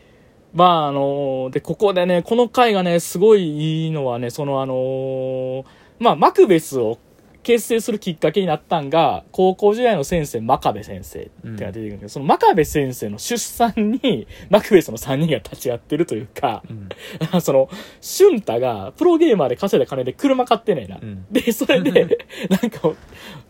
[0.53, 5.65] まああので、ここでね、この回がね、すごいいいのはね、そのあのー
[5.99, 6.99] まあ、マクベスを
[7.43, 16.89] 結成するきっかけになったんが、高校時代の先生、真壁先生ってのが出てくるんだけど、その真壁先生の出産に、マクベスの3人が立ち会ってるというか、うん。
[17.41, 17.69] その、
[18.01, 20.99] 俊太がプロゲーマーで稼いだ金で車買ってねえな。
[21.01, 21.25] うん。
[21.31, 22.91] で、それで、 なんか、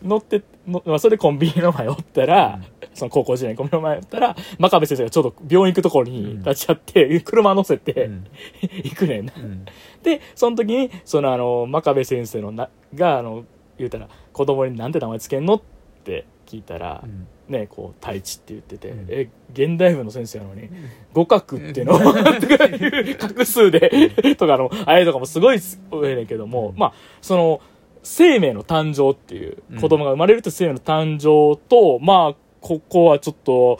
[0.02, 2.60] 乗って、のまあ、それでコンビニの前おったら、
[2.94, 8.26] その高校時代にコンビニの前おったら、真壁先生がちょうど病院行くところに立ち会って、車乗せて、うん。
[8.82, 9.32] 行くねんな。
[9.36, 9.64] うん。
[10.02, 13.44] で、その時に、そのあの、真壁先生のな、が、あの、
[13.78, 15.54] 言うたら、子供になんて名前つけんの？
[15.54, 15.60] っ
[16.04, 17.26] て聞いたら、うん。
[17.48, 19.06] ね、こう、太一って言ってて、うん。
[19.08, 20.68] え、現代文の先生なのに、
[21.12, 25.58] 互角って いうのを、画数で、とかの、あれとかもすごい
[25.90, 26.78] 多いねんけども、うん。
[26.78, 27.60] まあ、その、
[28.02, 33.78] 生命の誕生っていう、子供が生まれるという生命の誕生と、まあ、ここはちょっと、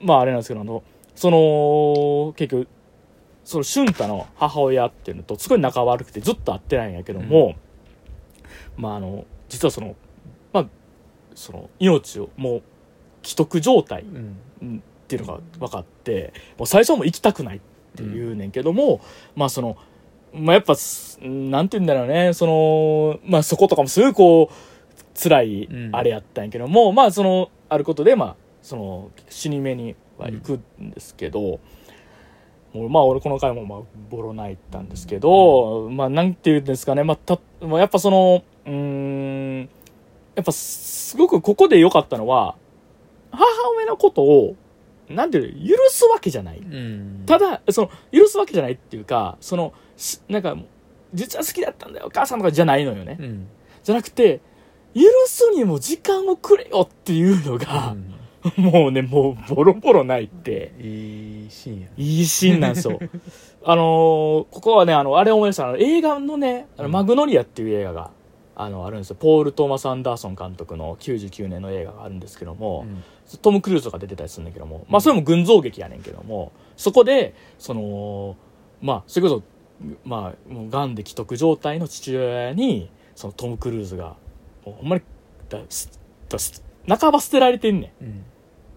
[0.00, 0.82] まああれなんですけど、あの、
[1.14, 2.68] その、結局、
[3.44, 7.54] その俊太の母親っていうのとすごい仲悪くてずっと会ってないんやけども、
[8.76, 9.94] まああの、実はその、
[10.52, 10.66] まあ、
[11.34, 12.62] その、命をもう、
[13.22, 14.82] 既得状態うん。
[15.06, 17.60] っていうのが分かってもう最初はもう行きたくないっ
[17.94, 19.00] て言うねんけども、
[19.36, 19.76] まあその、
[20.34, 25.90] まあ、やっぱすなんて言うんだろうねその、まあ、そことかもすごいこう辛いうん。
[25.94, 31.60] あれやったんやけども、まあそのあることでまあその死に目には行くんですけど、
[32.88, 39.68] まあ俺この回もまあボロ泣いたんですけど、まあなんて言うんですかね、まあ、たまあやっぱそのうーん
[40.34, 42.56] やっぱすごくここで良かったのは
[43.30, 43.44] 母
[43.76, 44.56] 親のことを
[45.08, 46.58] なんていうの許すわけじゃない。
[46.58, 47.22] うん。
[47.26, 50.56] ただ、その、許すわけじゃないっていうか、その、しなんか、
[51.14, 53.16] 実は好きだったんだよ、お母さんとかじゃないのよね。
[53.20, 53.46] うん。
[53.84, 54.40] じゃなくて、
[54.94, 57.94] 許すにも時間をくれよっていうのが、
[58.56, 60.72] もうね、もうボロボロ泣いて、
[61.46, 62.98] いいシーンやいいシーンなんですよ。
[63.64, 63.84] あのー
[64.50, 68.10] ここはね、あの、あれ思い出した、映画のね、あのうんマグノリアっていう映画が、
[68.54, 69.16] あの、あるんですよ。
[69.18, 73.04] ポール・トーマス・アンダーソン監督の99年の映画があるんですけども、うん
[73.42, 78.36] トム・クルーズとか出てたりするんだけども、まあそれも群像劇やねんけども、そこで、その、
[78.80, 79.42] まあ、それこそ、
[80.04, 84.14] まあ、もう癌で既得状態の父親に、そのトム・クルーズが、
[84.64, 85.02] ほんまに、
[85.48, 88.04] だすだす半ば捨てられてんねん。
[88.04, 88.24] うん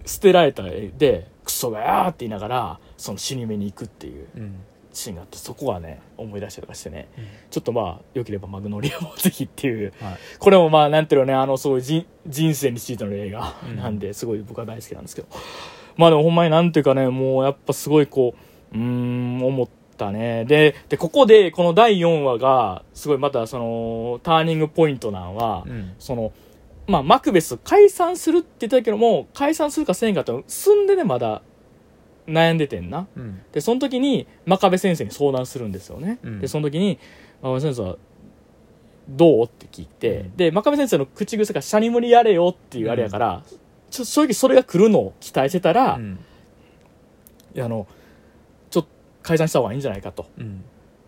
[0.06, 4.56] 捨てられた絵で、クソがやーって言いながら、その死に目に行くっていううん。
[4.92, 7.26] シーンがあって、そこはね、思い出したりとかしてね、うん。
[7.50, 10.18] ちょっとまあ、良ければマグノリアもぜひっていう、はい。
[10.40, 13.76] これもまあなんていうのねあのそういう人人生についての映画うん。
[13.78, 15.28] なんで、すごい僕は大好きなんですけど。
[15.98, 18.36] まあでもほんまになんていうかねもうやっぱすごいこ
[18.74, 20.46] ううーん思ったね。
[20.46, 25.94] ででここでこの第4話がすごいまたそのターニングポイントなんは、うん。
[26.00, 26.32] その
[26.90, 31.42] まあマクベス解散するって言ったけども解散するかせんかって住んでねまだ
[32.28, 33.08] 悩んでてんな。
[33.16, 33.42] うん。
[33.52, 36.40] でその時に真壁先生に相談するんですよね、うん。
[36.40, 37.00] でその時に
[37.42, 37.98] 真壁先生は
[39.08, 39.46] どう？
[39.46, 40.36] って聞いて、うん。
[40.36, 43.44] で真壁先生の口癖が「シャニムニやれよ」っていうあれやから、
[43.90, 46.00] ちょ正直それが来るのを期待してたら、あ
[47.56, 47.88] の
[48.70, 48.90] ちょっと
[49.24, 50.28] 解散した方がいいんじゃないかと。
[50.38, 50.64] うん。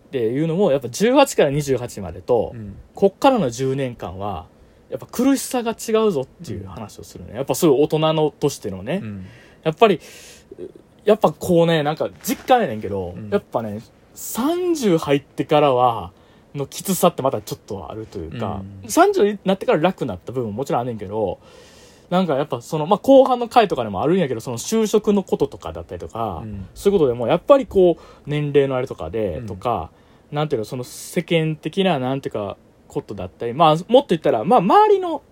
[0.08, 2.76] っていうのもやっぱ18から28までと、うん。
[2.94, 4.46] こっからの10年間は
[4.92, 7.34] やっぱ苦しさが違うぞっていう話をするね。
[7.34, 9.26] やっぱそういう大人のとしてのね、うん。
[9.62, 9.98] やっぱり、
[11.06, 13.30] やっぱこうね、なんか実感やねんけど、うん。
[13.30, 13.80] やっぱね、
[14.14, 16.12] 30入ってからは、
[16.54, 18.86] のきつさってまたちょっとあるというか、うん。
[18.86, 21.38] 30になってから楽になった部分ももちろんあんねんけど、
[22.10, 26.66] なんかやっぱその、まあ、後半の回とかでもあるんやけど、その就職のこととかだったりとか、うん。
[26.74, 29.46] そういうことでもやっぱりこう、年齢のあれとかで、うん。
[29.46, 29.90] とか、
[30.30, 32.58] なんていうの、その世間的な、なんていうか、
[32.92, 35.22] ことだったり、まあ、もっと言ったら、まあ、周りの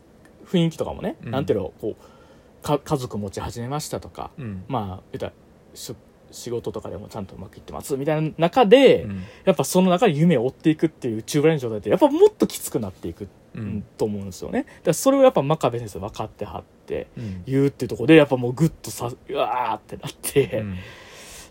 [0.47, 1.31] 雰囲気とかもね、うん。
[1.31, 4.65] なんていうの、こう、か家族持ち始めましたとか、うん。
[4.67, 5.33] まあ言ったら
[5.75, 5.95] し
[6.33, 9.23] 仕事とかでもちゃんとうまくいってますみたいな中で、うん。
[9.45, 13.85] やっぱその中で夢を追っていくっていう中ぶらりの状態ってやっぱもっときつくなっていく、うん。
[13.99, 14.63] と思うんですよね。
[14.63, 17.43] だからそれをやっぱ真壁先生分かってはってうん。
[17.47, 20.75] 言うっていうところでやっぱもうグッとさうわーってなって、うん。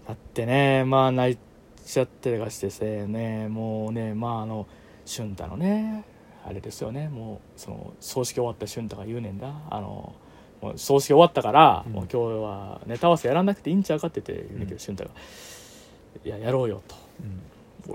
[0.08, 1.38] だってねまあ泣い
[1.86, 4.67] ちゃってとかしてせねもうねまああの
[5.10, 6.06] 俊太のね
[6.45, 7.10] あれですよね。
[7.10, 9.52] もうその葬式終わった俊太が言うねんだ。
[9.69, 10.13] あの
[10.62, 11.93] もう葬式終わったから、うん。
[11.93, 14.80] もう今日はネタ合わせやらなくていいんちゃうかって言って言うねんけど、うん。
[14.80, 15.12] 俊太が
[16.26, 16.95] 「いややろうよ」と。
[17.22, 17.41] うん。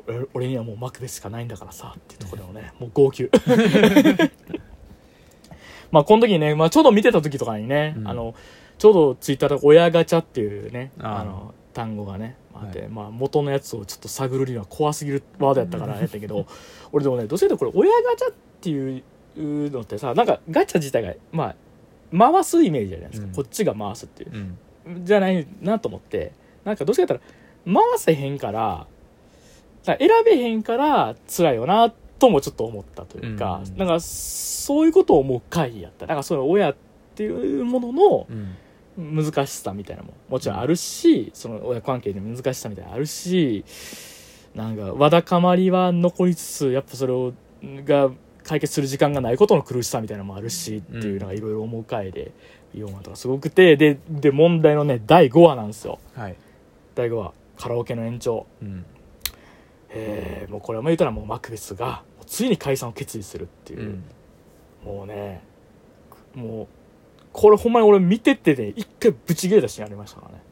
[0.06, 3.30] 俺俺にはもうマクベスしかないんだからさっていうところでもねもう号泣。
[5.90, 8.08] まあこの時にね、まあ、ちょうど見てた時とかにね、うん。
[8.08, 8.34] あの
[8.78, 16.46] ちょうどツイッターで親ガチャっていうねあの単語がねあって、はいまあ、元のやつをちょっと探るには怖すぎるワードやったからやったけど
[16.92, 21.56] 俺でもねどうせとこれ親ガチャっていうのってさなんかガチャ自体がまあ
[22.16, 23.34] 回すイメージじゃないですか、うん。
[23.34, 24.56] こっちが回すっていう。
[24.86, 25.04] うん。
[25.04, 26.32] じゃないなと思って。
[26.64, 27.20] なんかどうせやったら
[27.66, 28.86] 回せへんから
[29.84, 33.76] だから選べへんから辛いよなともちょっと思ったというか、うん。
[33.76, 36.06] なんかそういうことを思う回やった。
[36.06, 36.76] なんかその親っ
[37.14, 38.56] ていうもののうん
[38.96, 43.64] 難しさみたいなのももちろんあるし、その親関係の難しさみたいなのあるし
[44.54, 47.32] なんかわだかまりは残りつつやっぱそれを
[47.84, 48.10] が
[48.44, 52.32] 解決する時間がないことの苦しさみたいなのもあるしっていうのがいろいろ思う回で
[52.74, 55.98] 4話とかすごくてでで問題のね第5話なんですよ。
[56.14, 56.36] はい。
[56.94, 58.46] 第5話カラオケの延長。
[58.62, 58.84] うん。
[59.90, 63.80] えーもうこれはもう言ったらもうマクベスがついに解散を決意するっていう。
[63.80, 64.04] う、ん。
[64.84, 65.42] もうね
[66.34, 66.66] もう
[67.34, 70.42] これほんまに俺見ててね一回ブチ切れたシーンありましたからね。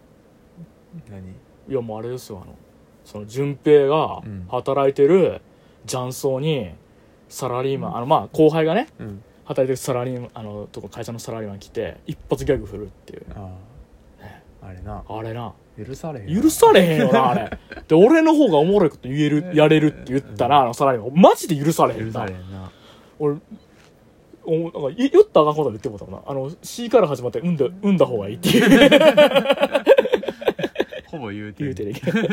[1.08, 1.72] 何？
[1.72, 2.56] いやもうあれですよあの
[3.04, 4.46] その順平がうん。
[4.50, 5.40] 働いてる
[5.86, 6.72] 雀荘に
[7.28, 9.22] サラリーマン、あのまあ後輩がねうん。
[9.44, 13.26] 働いてるサラリーマンあのとこ会社のサラリーマン来て一発ギャグ振るっていう。
[13.36, 13.54] あ
[14.62, 14.66] あ。
[14.66, 15.04] あれな。
[15.08, 15.52] あれな。
[15.78, 16.42] 許されへん。
[16.42, 17.58] 許されへんよなあれ。
[17.88, 21.20] で俺の方がおもろいこと言えるやれるって言ったらあのサラリーマン。
[21.20, 22.06] マジで許されへんな。
[22.06, 22.70] 許されへんな。
[23.18, 23.36] 俺
[24.44, 26.22] おなんかい言ったらあかんこと言ってもうたもんな。
[26.26, 28.90] あの C から始まって産んだ産んだ方がいいっていう。
[31.06, 32.28] ほぼ言うて言うてるけど。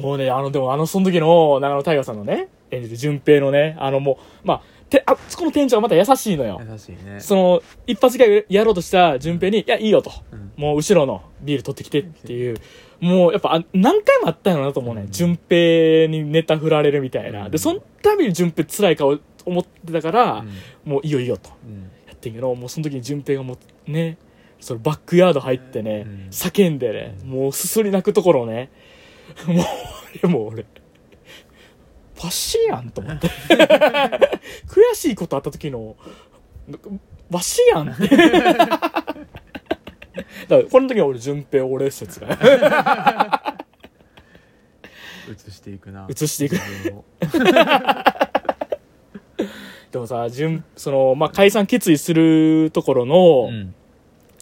[0.00, 6.60] もうねあのでもあのその時の長野大河さんのね演じる順平のねあのもうまあてあそこの店長がまた優しいのよ。
[6.70, 7.18] 優しいね。
[7.18, 10.12] その一発ギャグやろうとした順平に「いやいいよ」と。
[10.32, 12.56] うん「もう後ろのビール取ってきて」っていう。
[13.00, 15.10] もうやっぱあ何回もあったんやろなと思うね、うん。
[15.10, 17.50] 順平にネタ振られるみたいな、うん。
[17.50, 20.50] でそのたびに順平辛い顔思ってたから、うん。
[20.92, 21.50] もういいよいいよと。
[21.66, 21.82] うん。
[22.06, 24.18] やってんけどもうその時に順平がもうね
[24.60, 26.28] そのバックヤード入ってね、うん。
[26.30, 28.70] 叫んでねもうすすり泣くところをね
[29.46, 29.66] もう
[30.22, 30.64] 俺もう俺
[32.16, 33.28] パシやんと思って。
[34.68, 35.96] 悔しいことあった時の
[37.30, 38.08] わしやんって。
[38.16, 38.28] だ
[40.58, 42.28] からこの時は俺順平俺説が。
[45.28, 46.06] 移していくな。
[46.08, 46.56] 移していく
[49.92, 53.74] でもさ順その、まあ、解散決意するところの、うん。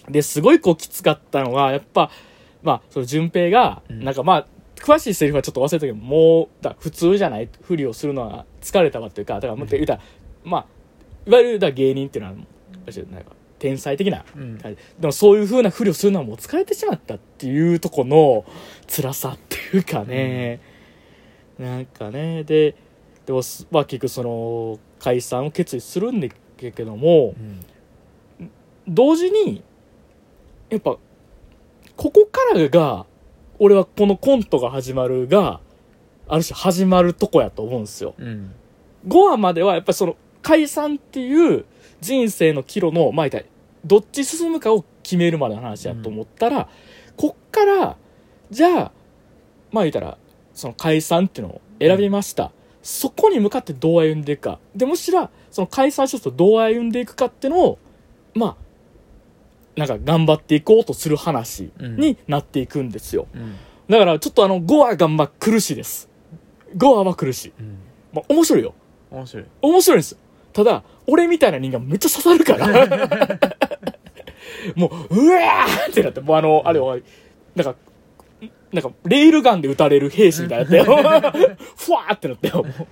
[0.09, 2.11] ですごいこうきつかったのがやっぱ
[2.63, 4.05] まあその順平が、うん。
[4.05, 10.01] なんかまあ詳しいセリフはちょっと忘れたけどもうだ普通じゃないふりをするのは疲れたわっていうかだからもっと言うたら、
[10.45, 10.67] まあ
[11.27, 14.59] いわゆるだ芸人っていうのはなんか天才的なうん。
[14.59, 18.45] でもそういう風なふりをするのはもう疲れてしまったっていうとこの
[18.89, 20.61] 辛さっていうかね、
[21.59, 22.43] なんかね。
[22.45, 22.75] で
[23.27, 28.51] でも、まあ、結局その解散を決意するんだけどもうん。
[28.87, 29.63] 同時に
[30.69, 30.97] やっぱ
[31.97, 33.07] ここからが
[33.59, 35.61] 俺はこのコントが始まるが
[36.29, 38.15] ある種始まるとこやと思うんですよ。
[38.19, 38.55] うん。
[39.07, 41.65] 5話まではやっぱりその解散っていう
[42.01, 43.45] 人生の岐路のまあたら
[43.85, 46.69] どっち進むかを決めるまでの話やと思ったら、
[47.17, 47.97] こっから
[48.51, 48.93] じゃあ
[49.73, 50.19] まあ言ったら
[50.55, 54.59] その解散っていうのを選びました、そこに向かってどう歩んでいくか。
[54.75, 57.79] でもしらその解散した人とどう歩んでいくかってのを
[58.35, 58.57] まあ
[59.77, 63.57] なんか頑張っていこうとする話になっていくんですよ、うん。
[63.89, 66.09] だからちょっとあの5話がまあ苦しいです。
[66.77, 67.79] 5話は苦しい、うん。
[68.13, 68.75] まあ、面白いよ。
[69.11, 69.47] 面白い。
[69.63, 70.19] 面白いんですよ。
[70.53, 73.51] ただ俺みたいな人間めっちゃ刺さるから。
[74.75, 76.99] もううわーってなってもうあのあれは
[77.55, 77.75] なんか
[78.73, 80.97] なんかレールガンで撃たれる兵士みたいになってよ。
[81.77, 82.63] ふわーってなってよ。
[82.63, 82.87] もう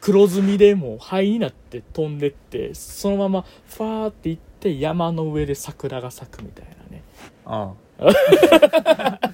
[0.00, 7.02] 黒ずみでもう灰になって飛んでってそのままファーって行って山の上で桜が咲くみたいなね。
[7.44, 8.00] ああ。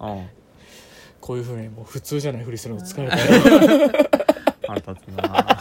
[0.00, 0.16] あ
[1.20, 3.24] こういうふうにもう普通じゃないふりするの疲れたよ。
[4.68, 5.56] あ 腹立つな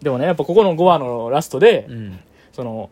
[0.00, 2.20] でもねやっぱここの5話のラストで、うん。
[2.52, 2.90] その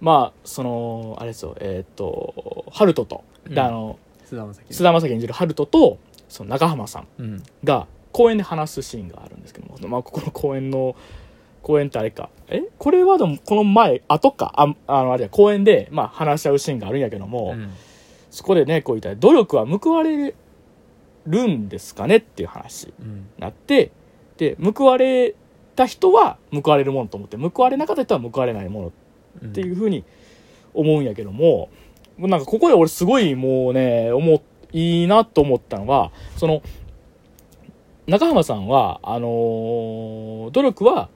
[0.00, 1.56] まあそのあれですよ。
[1.60, 3.58] えーっとハルトと、でうん。
[3.66, 5.12] あの菅田将暉。
[5.12, 7.42] 演じるハルトとその中浜さんうん。
[7.64, 10.96] が公園で話すシーンがあるんですけども、まあ、ここの公園の
[11.62, 12.30] 公園ってあれか。
[12.48, 12.62] え？
[12.78, 17.72] これはでもこの前後かああのあれや公園で、まあ、話し合うシーンがあるんやけども、うん。
[18.30, 20.34] そこでねこう言ったら努力は報われ
[21.26, 23.26] るんですかねっていう話にうん。
[23.38, 23.90] なって
[24.36, 25.34] で報われ
[25.74, 28.92] た人は報われるものと思って報われなかった人は報われないもの
[29.42, 30.04] うんっていうふうに
[30.72, 31.76] 思うんやけども、もう
[32.18, 34.40] なんかここで俺すごいもうね、思っ、
[34.72, 36.62] いいなと思ったのは、その、
[38.06, 41.08] 中浜さんは、あのー努力は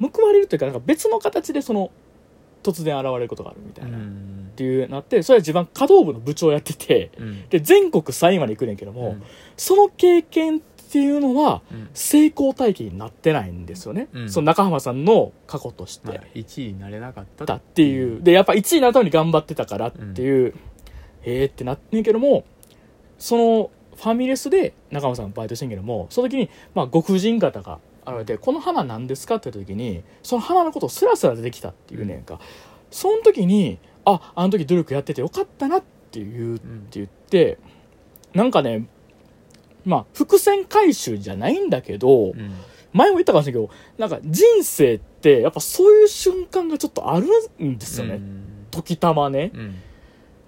[0.00, 1.90] 報われるというか、なんか別の形でその、
[2.62, 4.52] 突然現れることがあるみたういな、っん。
[4.56, 7.48] ていうなって、それは自分華道部の部長やってて、うん。
[7.48, 9.22] で、全国3位まで行くねんけども、うん。
[9.56, 14.08] その経験っていうのは、うん成功体験になってないんですよね。
[14.12, 16.08] うんその中浜さんの過去として。
[16.08, 18.22] まあ1位になれなかっただっていう。
[18.22, 20.54] で、やっぱ1位になるために頑張ってたからっていう、
[21.22, 22.44] へえってなってんけども、
[23.18, 32.40] そのファミレスで中間さんバイトしてんけども、その時に、まあ、ご婦人方が現れて、この花何ですかって言った時に、その花のことをスラスラ出てきたっていうねんか。
[32.90, 37.58] その時に、あ、あの時努力やっててよかったなっていう、ってうん言って、
[38.34, 38.86] なんかね、
[39.84, 42.52] まあ、伏線回収じゃないんだけど、うん
[42.94, 47.26] 前も言ったかもしれないけど、なんか人生ってやっぱそういう瞬間がちょっとある
[47.64, 48.16] んですよね。
[48.16, 49.50] うん時たまね。
[49.54, 49.74] うん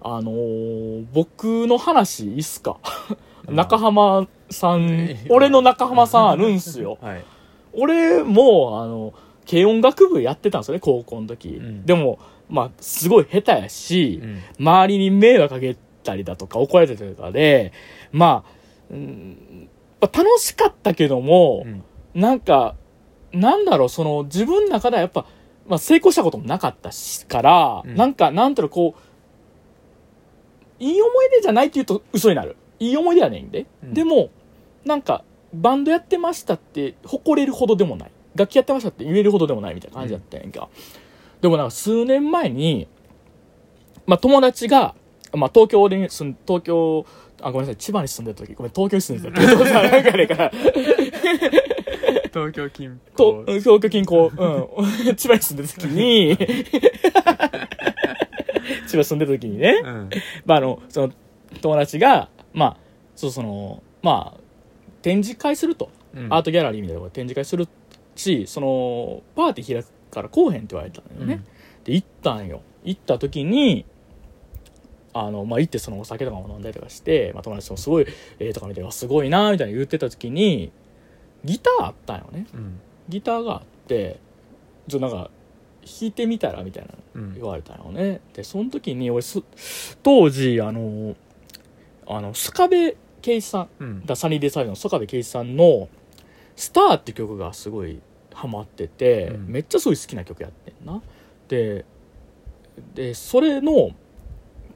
[0.02, 2.76] あのー僕の話いいっすか？
[3.48, 6.98] うん中浜さんえ、 俺の中浜さんあるんすよ。
[7.02, 7.24] はい
[7.72, 9.14] 俺も、あの、
[9.50, 11.48] 軽音楽部やってたんですよね、高校の時。
[11.48, 12.18] んでも、
[12.50, 17.72] まあ、すごい下手やし、うん周りに迷惑かけたりだとか怒られてたりとかで、
[18.12, 18.53] まあ、
[18.90, 19.68] うん
[20.00, 22.76] まあ楽しかったけども、うんなんか、
[23.32, 25.26] なんだろう、その、自分の中ではやっぱ、
[25.66, 32.56] まあ、成功したこともなかったし、から、うんなんか、なんていうの、こう、いい思い出じゃないって言うと嘘になる。
[32.78, 33.66] いい思い出やねんで。
[33.82, 34.30] うんでも、
[34.84, 38.10] なんか、バンドやってましたって、誇れるほどでもない。
[38.34, 40.68] 楽器やってましたって言えるほどでもないみたいな感じだったんやんか。
[41.40, 42.86] でもなんか、数年前に、
[44.06, 44.94] まあ、友達が、
[45.36, 47.06] まあ、東京に住ん、東京、
[47.40, 49.46] あ、ごめんなさい、千葉に住んでた時、ごめん、東京に住んでた時、
[52.34, 53.60] 東京近と、郊。
[53.60, 54.28] 東京近郊、
[55.06, 56.36] うん、 千葉に住んでた時に、
[58.88, 60.10] 千葉住んでた時にね、うん。
[60.44, 61.12] まあ、あの、その、
[61.60, 62.76] 友達が、まあ、
[63.14, 64.40] そう、その、まあ、
[65.02, 66.32] 展示会すると、うん。
[66.32, 67.68] アートギャラリーみたいなところで展示会する
[68.16, 71.44] し、その、パーティー開くから来おへんって言われたのよね。
[71.84, 72.62] で、行ったんよ。
[72.84, 73.84] 行った時に、
[75.14, 78.06] あの、まあ、行ってそのお酒とかも飲んだりとかして、まあ、友達ともすごい、
[78.38, 80.72] ええとか見て、あすごいなみたいな言ってた時に、
[81.44, 82.46] ギターあったんよね。
[82.52, 82.80] うん。
[83.08, 84.18] ギターがあって、
[84.88, 85.30] ちょなんか、
[85.86, 87.34] 弾いてみたらみたいなうん。
[87.34, 88.20] 言われたよね。
[88.34, 89.42] で、その時に俺す、
[90.02, 91.14] 当時、あの、
[92.06, 94.06] あの、スカベ圭一さん、うん。
[94.06, 95.88] だサニーデイサービスの曽我部圭一さんの
[96.56, 98.00] 「スター」って曲がすごい
[98.34, 99.46] ハマってて、うん。
[99.48, 101.00] めっちゃすごい好きな曲やってんな。
[101.48, 101.86] で
[102.94, 103.92] でそれの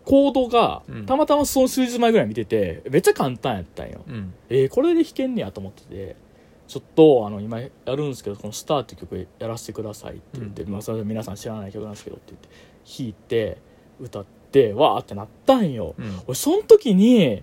[0.09, 1.07] コードがうん。
[1.07, 4.33] たまたまその数日前ぐらい見ててめっちゃ簡単やったんよ、うん。
[4.49, 6.17] えーこれで弾けんねやと思ってて
[6.67, 12.49] ちょっとあの今やるんですけどこの「スター」って曲やらせてくださいって言って、まあ、それで皆さん知らない曲なんですけどって言って
[12.99, 13.59] 弾いて
[14.01, 16.21] 歌ってわーってなったんよ、うん。
[16.27, 17.43] 俺その時に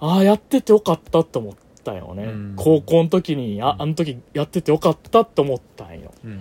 [0.00, 2.54] ああやっててよかったって思ったよね、うん。
[2.56, 6.12] 高校の時にああの時やっててよかったって思ったんよ。
[6.24, 6.40] うん。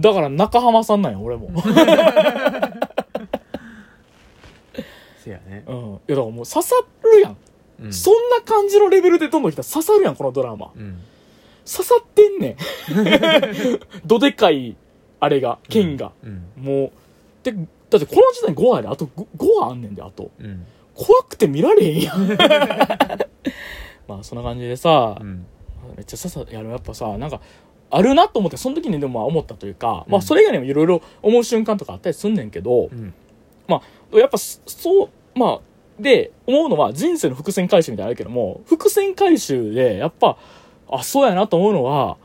[0.00, 1.50] だから中浜さんなんよ俺も、
[5.24, 5.64] せやね。
[5.66, 7.36] うん、いやだからもう刺さるやん、
[7.80, 7.92] うん。
[7.92, 10.70] そんな感じのレベルでどんどん来たら刺さるやんこのドラマ。
[10.76, 10.98] うん。
[11.64, 12.56] 刺さってんねん。
[14.04, 14.76] どでかい
[15.20, 16.44] あれが剣が、うん。
[16.56, 16.90] もう
[17.42, 18.88] でだってこの時代に5話で。
[18.88, 20.30] あと 5, 5話あんねんであと。
[20.38, 20.66] うん。
[20.94, 22.28] 怖くて見られへんやん。
[24.06, 25.46] まあそんな感じでさ、うん。
[25.96, 27.40] めっちゃささやるやっぱさなんか
[27.90, 33.14] あるなと思ってその時にでもまあ思ったというか、まあうんそれ以外にもいろいろ思う瞬間とかあったりすんねんけどう、ん
[34.18, 35.60] やっぱそそうまあ
[35.98, 40.36] で思うのは人生の伏線回収みたいなのあるけども伏線回収でやっぱ
[40.90, 42.16] あそうやなと思うのは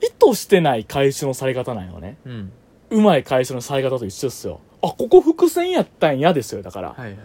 [0.00, 2.16] 意図してない回収のされ方なんよね。
[2.26, 2.52] うん。
[2.90, 4.60] うまい回収のされ方と一緒っすよ。
[4.82, 7.18] あここ伏線やったんやですよだから、はいはい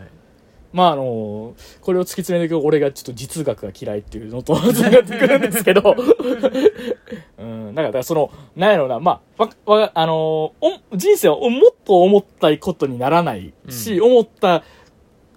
[0.74, 5.96] まああのこれを突き詰めていく俺がちょっと実学が嫌いっていうのとつながってくるんですけど、
[7.40, 14.64] うん、だからその、なんやろうな、まあ、わ、わ、あのお人生はもっと思ったことにならないし、思った、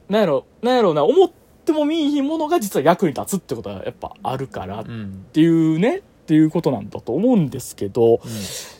[0.09, 1.31] なんやろ、なんやろうな、思っ
[1.64, 8.18] ても見いひんものが実は役に立つってことはやっぱあるからっうんていうね、っていうことなんだと思うんですけど、う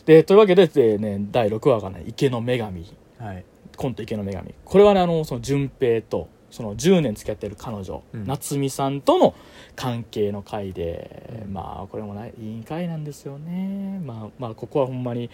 [0.05, 2.81] で、というわけで、でね、第6話がね、池の女神。
[2.81, 2.85] ん
[3.23, 3.45] はい。
[3.81, 4.53] コント池の女神。
[4.63, 8.27] これはねあのその順平とその10年付き合ってる彼女、うん。
[8.27, 9.33] 夏美さんとの
[9.75, 11.53] 関係の回で、うん。
[11.53, 13.99] まあこれもないいい回なんですよね。
[14.05, 15.29] まあまあここはほんまに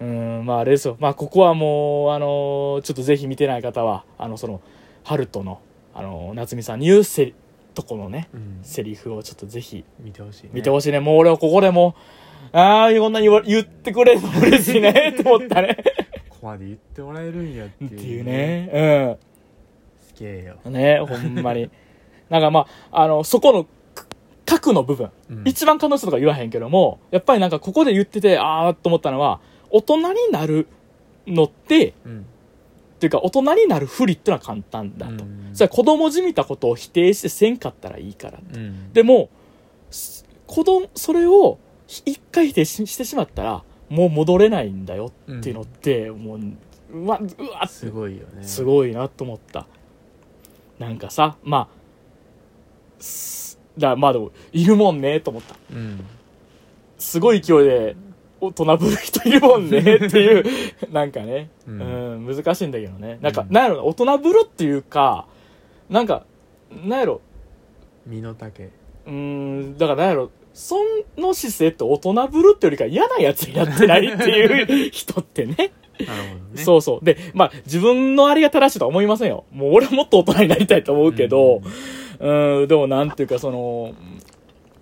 [0.00, 0.96] うんまああれですよ。
[1.00, 4.60] まあここはもうあのちょっとぜひ見てない方はあのその
[5.04, 5.60] ハルトの
[5.94, 7.34] あの夏美さんに言うせ
[7.74, 8.58] とこのねうん。
[8.62, 10.50] セリフをちょっとぜひ見てほしいね。
[10.52, 11.00] 見てほしいね。
[11.00, 11.94] もう俺はここでも
[12.52, 15.76] うああこんなに言ってくれるの嬉しいねと思ったね。
[16.28, 19.18] ここまで言ってもらえるんやっていうっていうね
[20.22, 20.58] すげえよ。
[20.64, 21.68] うんねほんまに。
[22.30, 23.64] なんかまああのそこの
[23.94, 24.06] く
[24.46, 25.10] 核の部分。
[25.30, 25.42] うん。
[25.44, 30.68] 一番感動したとか言わへんけどもやっぱりなんかここで言っててああと思ったのは大人になる
[31.26, 32.20] のってうん。
[32.20, 32.24] っ
[33.02, 35.50] ていうか大人になるふりってのは簡単だと、うん。
[35.52, 38.92] それは子供じみたことを否定してせんかったらいいからうん。
[38.92, 39.28] でも
[39.90, 41.58] す子供それを
[41.88, 46.40] 一回否定ししてしまったらもう戻れないんだよっていうのって、もう
[46.92, 48.42] うわうわすごいよね。
[48.42, 49.66] すごいなと思った
[50.78, 51.68] なんかさまあ
[52.98, 55.54] すだまあでもいるもんねと思った。
[55.72, 56.04] うん。
[56.98, 57.96] すごい勢いで
[58.40, 60.44] 大人ぶる人いるもんねっていう
[60.92, 63.18] なんかね、ううんん、難しいんだけどね。
[63.20, 65.26] なんか、うんなんやろな大人ぶるっていうか
[65.88, 66.24] なんか
[66.84, 67.20] なんやろ。
[68.06, 68.70] 身の丈。
[69.06, 70.76] うーんだからなんやろそ
[71.16, 75.72] の姿勢って大人ぶるってよりか嫌なやつやってないっていう人ってね
[76.54, 76.62] ね。
[76.62, 77.04] そうそう。
[77.04, 79.44] でまあ自分のありが正しいとは思いませんよ。
[79.52, 81.62] もう俺はもっと大人になりたいと思うけど、
[82.20, 83.94] うん、でもなんていうかその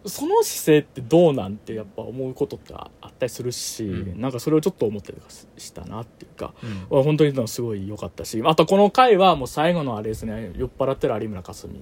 [0.06, 4.20] その姿勢ってどうなんてやっぱ思うことってあったりするし、うん。
[4.20, 5.18] なんかそれをちょっと思ったり
[5.58, 6.54] したなっていうか、
[6.90, 7.02] うん。
[7.02, 11.72] 本当にすごい良かったしあとこの回はもう最後のあれですね酔っ払ってる有村架純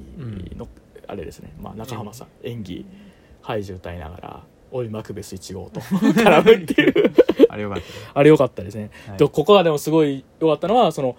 [0.57, 0.69] の、
[1.07, 2.85] あれですね、まあ、中浜さん演技
[3.41, 7.13] ハイジ歌いながら「おいマクベス1号」と絡むっていう。
[7.49, 7.95] あれよかったね。
[8.15, 9.19] あれ良かったですね、はい。
[9.19, 11.17] でここがでもすごい良かったのはその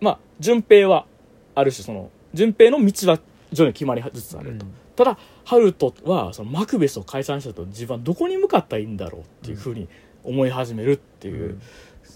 [0.00, 1.06] まあ順平は
[1.54, 3.18] ある種その順平の道は
[3.52, 4.66] 徐々に決まりつつあると、
[4.96, 9.88] ただハルトはそのマクベスを解散したと自分はどこに向かったらいいんだろうっていうふうに
[10.24, 11.36] 思い始めるってうん。
[11.36, 11.60] いう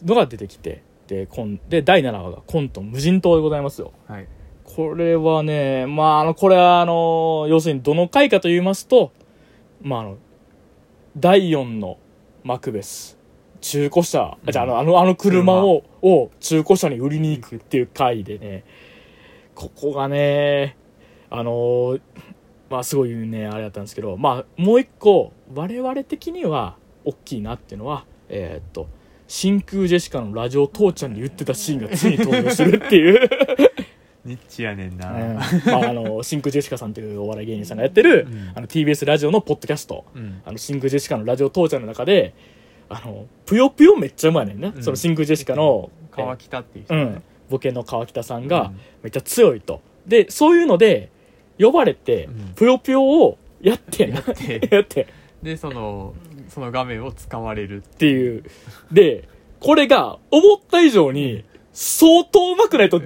[0.05, 3.93] のが出てきてでコンで第7話がコント無人島でございますよ。
[4.07, 4.27] はい。
[4.65, 9.13] これはねまああのこれはあの要するにどの回かと言いますと
[9.83, 10.19] まああの
[11.17, 11.99] 第4の
[12.45, 13.19] マクベス。
[13.61, 18.65] 中古車、あじゃああのあのあの車をを中古車に売りに行くっていう回でね。
[19.55, 20.77] ここがね
[21.29, 21.99] あの
[22.71, 28.89] まあすごいねあれだったんですけどまあもう一個我々的には大きいなっていうのはえーっと
[29.27, 33.29] 真空ジェシカのラジオ父ちゃんに言ってたシーンがついに登場するっていう
[34.25, 35.11] ニッチやねんな。
[35.13, 35.43] うんま
[35.79, 38.53] あ、あの真空ジェシカさんというお笑い芸人さんがやってる、うん。
[38.55, 40.05] あの TBS ラジオのポッドキャスト。
[40.15, 40.43] うん。
[40.45, 42.35] あの真空ジェシカのラジオ父ちゃんの中で
[42.89, 44.83] あのぷよぷよめっちゃうまいねんね、うん。
[44.83, 47.03] その真空ジェシカの川北っていう人ね。
[47.03, 47.23] うん。
[47.49, 48.81] ボケの川北さんがうん。
[49.03, 49.81] めっちゃ強いと。
[50.07, 51.11] でそういうので
[51.59, 52.35] 呼ばれて、うん。
[52.55, 54.69] ぷよぷよをやってんやって。
[54.71, 55.03] やって。
[55.05, 55.07] っ
[55.43, 56.15] でその
[56.49, 58.45] その画面を掴まれるていう。
[58.93, 59.29] で
[59.61, 63.01] これが思った以上に相当うまくないと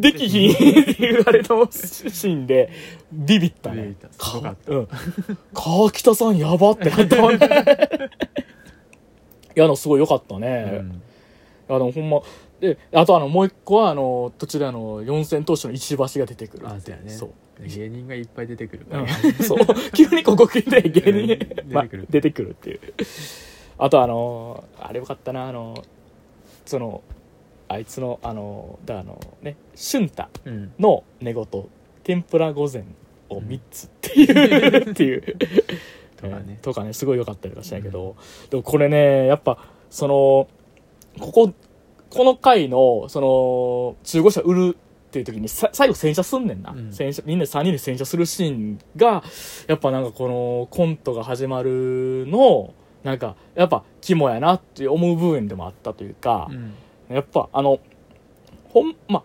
[0.00, 2.70] できひんっていうあれのシーンで
[3.12, 3.82] ビビったね。
[3.82, 4.08] ビビった。
[4.12, 4.72] すごかった。
[4.72, 4.88] うん、
[5.52, 7.20] 川北さんやばってなった。
[7.20, 8.10] もんね
[9.54, 10.80] いやあのすごい良かったね、
[11.68, 11.74] うん。
[11.76, 12.20] あのほんま。
[12.60, 17.10] であとあのもう一個はあの途中であの四千頭身の石橋が出てくるあそうやね。
[17.10, 17.32] そう。
[17.66, 19.06] 芸人がいっぱい出てくるかうん。
[19.06, 19.14] ら
[19.44, 19.58] そう。
[19.92, 21.72] 急にここ来て芸人、うん。
[21.72, 22.06] まあ出てくる。
[22.08, 22.80] 出てくるっていう。
[23.78, 25.82] あとあのあれよかったなあの
[26.64, 27.02] その
[27.72, 30.72] あいつのあのだあのね俊太うん。
[30.78, 31.46] の寝言
[32.04, 32.94] 天ぷら御膳
[33.28, 35.22] を3つっていう、っていう。
[36.16, 36.58] とかね。
[36.62, 38.16] とかねすごい良かったりとかしたんやけど、
[38.50, 39.58] でもこれねやっぱ
[39.90, 40.48] その
[41.18, 41.52] ここ
[42.10, 44.76] この回のその中古車売る
[45.08, 46.92] っていう時にさ最後洗車すんねんな、うん。
[46.92, 49.22] 洗車みんな3人で洗車するシーンが
[49.66, 56.74] やっぱなんかこのコントが始まるのなんかやっぱ肝やなって思う部分でもあったというか、うん
[57.14, 57.80] やっぱあの
[58.68, 59.22] ほんま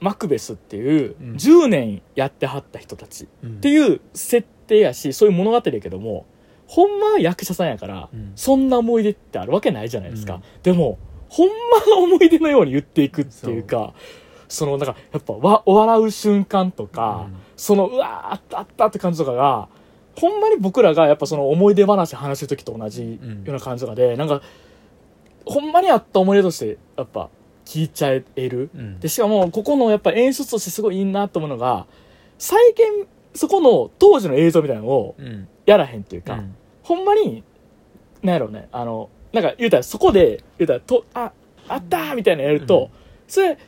[0.00, 1.32] マクベスっていううん。
[1.34, 3.50] 10年やってはった人たちうん。
[3.50, 6.26] っていう設定やしそういう物語やけども
[6.66, 8.32] ほんまは役者さんやから、うん。
[8.36, 10.42] そんな思い出ってあるわけないじゃないですか、うん。
[10.62, 10.98] でも
[11.28, 11.54] ほんま
[11.96, 13.92] の思い出のように言っていくっていうか
[14.48, 17.36] そのなんかやっぱわ笑う瞬間とか、うん。
[17.56, 19.68] そのうわーあったあったって感じとかが
[20.16, 24.42] ほんまに僕らがやっぱその思い出話話してる時と同じような感じとかで、なんか
[25.50, 27.28] ほんまにあった思い出としてやっぱ
[27.64, 28.70] 聞いちゃえる。
[28.72, 29.00] うん。
[29.00, 31.86] でしかもここのやっぱ演出としてすごいいいなと思うのが
[32.38, 35.48] 再現そこの当時の映像みたいなのをうん。
[35.66, 36.54] やらへんっていうか、うん。
[36.84, 37.42] ほんまに
[38.22, 41.32] なんやろうねあのなんか言うたらそこで言うたらとあ
[41.68, 42.88] あったーみたいなのやると、うん。
[43.26, 43.58] それ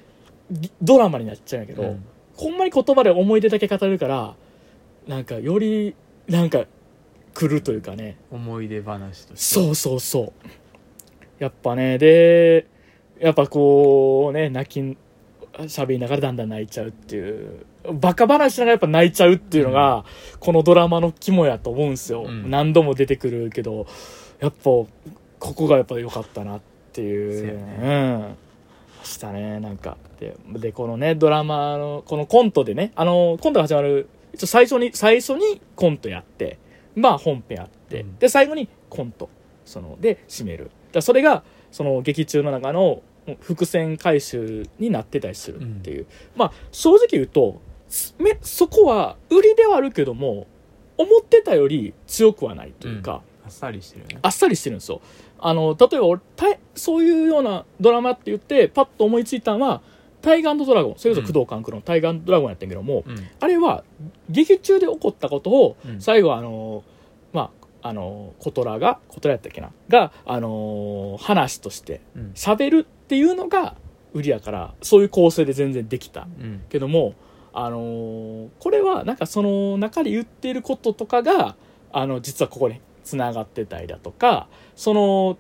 [0.51, 2.05] ぎドラマになっちゃうんやけど、うん。
[2.37, 4.35] ほんまに言葉で思い出だけ語るから
[5.09, 5.97] なんかより
[6.29, 6.65] なんか
[7.35, 8.19] 来るというかね。
[8.31, 9.61] 思い出話として。
[9.61, 10.33] そうそうそう
[11.43, 12.69] やっぱねで
[13.19, 14.97] やっぱこうね泣き
[15.67, 20.05] 喋りながらだんだん泣いちゃうっていうバカ話しながらやっぱ泣いちゃうっていうのが、
[20.39, 22.49] このドラマの肝やと思うんですよ、うん。
[22.49, 23.87] 何度も出てくるけど
[24.39, 24.89] やっぱこ
[25.41, 26.61] こがやっぱ良かったなっ
[26.93, 27.39] ていう。
[27.41, 28.37] そうやうん。
[29.03, 29.97] したねなんか。
[30.21, 36.59] ででこのねドラマのこのコントでねあのコントが始まる一応最初に最初にコントやって
[36.95, 38.19] まあ本編やって、うん。
[38.19, 39.29] で最後にコント
[39.65, 43.03] そので締めるだそれがその劇中の中の
[43.41, 47.61] 伏線回収になってたりするっていう、まあ正直言うと
[48.43, 50.47] そこは売りではあるけども
[50.99, 54.19] 思ってたより強くはないというか、あっさりしてるよね。
[54.23, 55.01] あっさりしてるんですよ。
[55.39, 59.83] あの例えば俺たいそういうようなドラマって言ってパッと思いついたのは
[60.23, 63.27] 「タイガードラゴン」それこそ工藤官九郎の「タイガードラゴン」やったんやけども、うん。
[63.41, 63.83] あれは
[64.29, 66.01] 劇中で起こったことをうん。
[66.01, 66.92] 最後あのま
[67.83, 69.71] ああのコトラがコトラやったっけな？
[69.89, 72.33] があの話としてうん。
[72.35, 73.77] 喋るっていうのが
[74.15, 76.63] 売りやからそういう構成で全然できたうん。
[76.69, 77.15] けども
[77.53, 81.57] あのーこれはなんかその中で言っていることとかが
[81.93, 85.37] あの実はここにつながってたりだとかその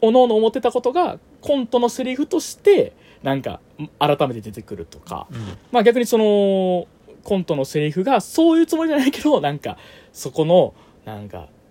[0.00, 2.92] おのおの思ってたことがコントのセリフとして
[3.22, 3.60] なんか
[3.98, 5.38] 改めて出てくるとか、うん。
[5.70, 6.86] まあ逆にその
[7.24, 9.78] コントのセリフがそういうつもりじゃないけどなんか
[10.12, 11.61] そこのなんかす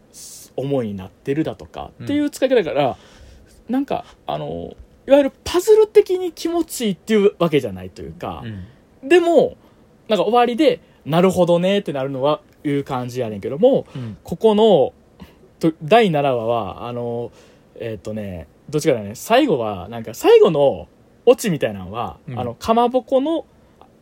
[0.56, 2.98] 思いになってるだとかっていう使い方だから、
[3.70, 4.76] なんかあの
[5.08, 9.10] いわゆるパズル的に気持ちいいっていうわけじゃないというか、うん。
[9.10, 9.58] でも
[10.08, 14.18] なんか終わりでなるほどねってなるのはいう感じやねんけどもうん。
[14.24, 14.94] ここの
[15.60, 17.32] と第7話はあの
[17.76, 19.16] えっ、とねどっちかだね。
[19.16, 20.88] 最後はなんか最後の
[21.26, 22.40] オチみたいなのは、うん。
[22.40, 23.46] あのかまぼこの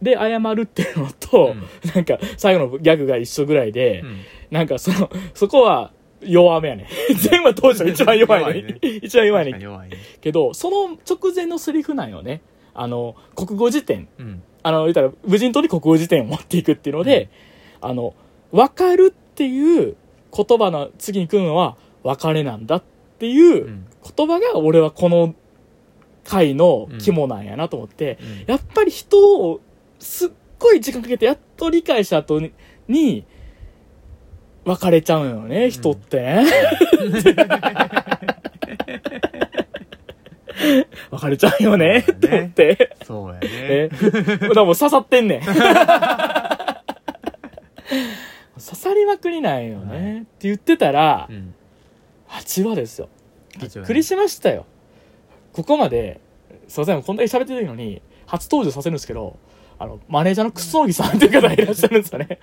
[0.02, 1.92] で謝るっていうのと、うん。
[1.94, 4.18] なんか最後のギャグが一緒ぐらいで、うん。
[4.52, 5.92] なんかそのそこは
[6.22, 9.98] 弱めやね 全部当初一番弱いね一番弱いね弱いね。
[10.22, 12.42] けどその直前のセリフなんよね。
[12.74, 14.08] あの国語辞典。
[14.20, 14.44] うん。
[14.62, 17.30] あの言ったら無人島に国語辞典を持っていくっていうので、
[17.82, 18.14] あの
[18.52, 19.96] 分かるっていう
[20.36, 22.84] 言葉の次に来るのは別れなんだっ
[23.20, 23.86] ていううん。
[24.16, 25.36] 言葉が俺はこの
[26.24, 28.44] 回の肝なんやなと思って、うん。
[28.48, 29.62] やっぱり人を
[30.00, 32.52] すっごい時間かけてやっと理解した後に
[32.88, 33.26] に
[34.66, 36.46] 別れちゃうのよね、人ってね。
[41.12, 42.96] 別れちゃうよね、そうだねと思って。
[43.04, 45.42] そうやえねだからもう刺さってんねん。
[48.60, 49.96] 刺さりまくりなんよね。
[49.96, 51.54] はいって言ってたらう、ん
[52.30, 53.10] 8話ですよ。
[53.60, 54.66] びっ8話ねくりしましたよ。
[55.54, 56.20] ここまで、
[56.68, 59.38] すいません、こんだけ喋ってるのに、初登場させるんですけど、
[59.80, 62.40] あの、マネージャーの楠木さんっていう方がいらっしゃるんですよね。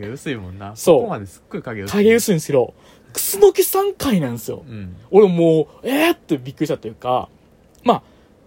[0.00, 0.74] 影薄いもんな。
[0.76, 1.00] そう。
[1.00, 1.92] ここまですっごい影薄い。
[1.92, 2.74] 影薄いんですけど、
[3.12, 4.64] 楠木さん回なんですよ。
[4.66, 4.96] うん。
[5.10, 7.28] 俺もう、えー、ってびっくりしたというか、
[7.84, 8.02] まあ、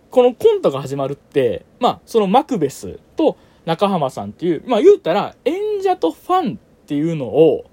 [0.09, 7.65] このコントが始まるって、まあ、そのマクベスと中浜さんっていう、まあ言うたら演者とファンっていうのを、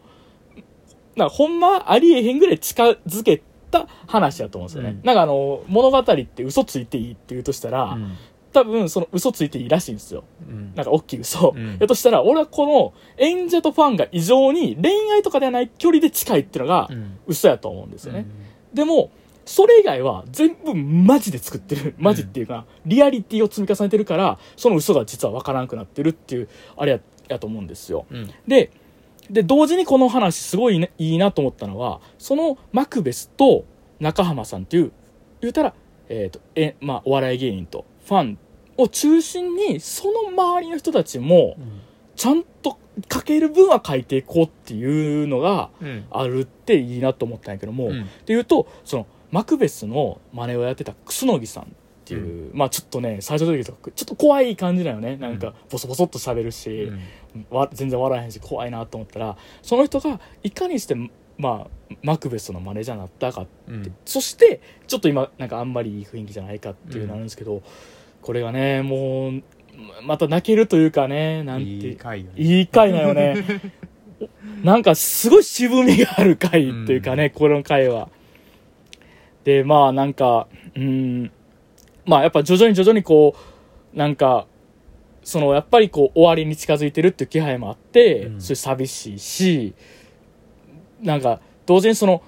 [1.16, 4.90] なんかほんまはありえへんぐらい近づけた話だと思うんですよね。
[5.00, 5.06] うん。
[5.06, 8.16] なんかあの、物語って嘘ついていいって言うとしたら、うん
[8.52, 10.24] 多分その嘘ついていいらしいんですよ。
[10.48, 11.54] うんなんか大きい嘘。
[11.56, 18.26] うんやとしたら、俺はこの演者とファンが異常に恋愛とかではない距離で近いっていうのがうん嘘やと思うんですよね。
[18.72, 19.10] でも、
[19.44, 21.94] それ以外は全部マジで作ってる。
[21.98, 28.06] マジっていうか、リアリティを積み重ねてるから、その嘘が実は分からなくなってるっていう、あれややと思うんですよ。
[28.10, 28.70] うんで、
[29.30, 33.64] で、同時にこの話すごい、ね、いいなと思ったのは、そのマクベスと
[34.00, 34.92] 中浜さんっていう、
[35.40, 35.74] 言うたら、
[36.08, 38.38] えっ、と、え、まあ、お笑い芸人とファン
[38.76, 41.80] を中心に、その周りの人たちも、うん。
[42.16, 42.78] ちゃんと
[43.12, 46.04] 書ける分は書いていこうっていうのがうん。
[46.10, 48.02] あるっていいなと思ったんやけども、うん。
[48.02, 51.66] っていうとそのマクベスの真似をやってた楠木さんっ
[52.04, 55.16] ていう、まあちょっとね最初の時とかちょっと怖い感じだよね。
[55.16, 56.90] なんかボソボソっと喋るし、
[57.50, 60.96] わ全然笑えへんし怖いなと思ったらその人がいかにして
[61.36, 63.94] まあマクベスのマネージャーになったかうん。
[64.04, 67.62] そしてちょっと今なんかあんまりいい雰囲気じゃないかっていうのあるんですけど、
[68.22, 69.42] これがねもう
[70.02, 71.66] また泣けるというかねなんて。
[71.66, 72.32] いい回よね。
[72.36, 73.44] いい回だよね。
[74.62, 78.08] なんかすごい渋みがある回っていうかね、この回は。
[79.44, 81.30] で、まあなんか、うん、
[82.04, 83.36] まあやっぱ徐々に徐々にこ
[83.94, 84.46] う、なんか、
[85.22, 88.40] そのやっぱりこう終わりに近づいてるっていう気配もあって、うん。
[88.40, 89.74] それ寂しいし、
[91.00, 92.22] なんか同時にその、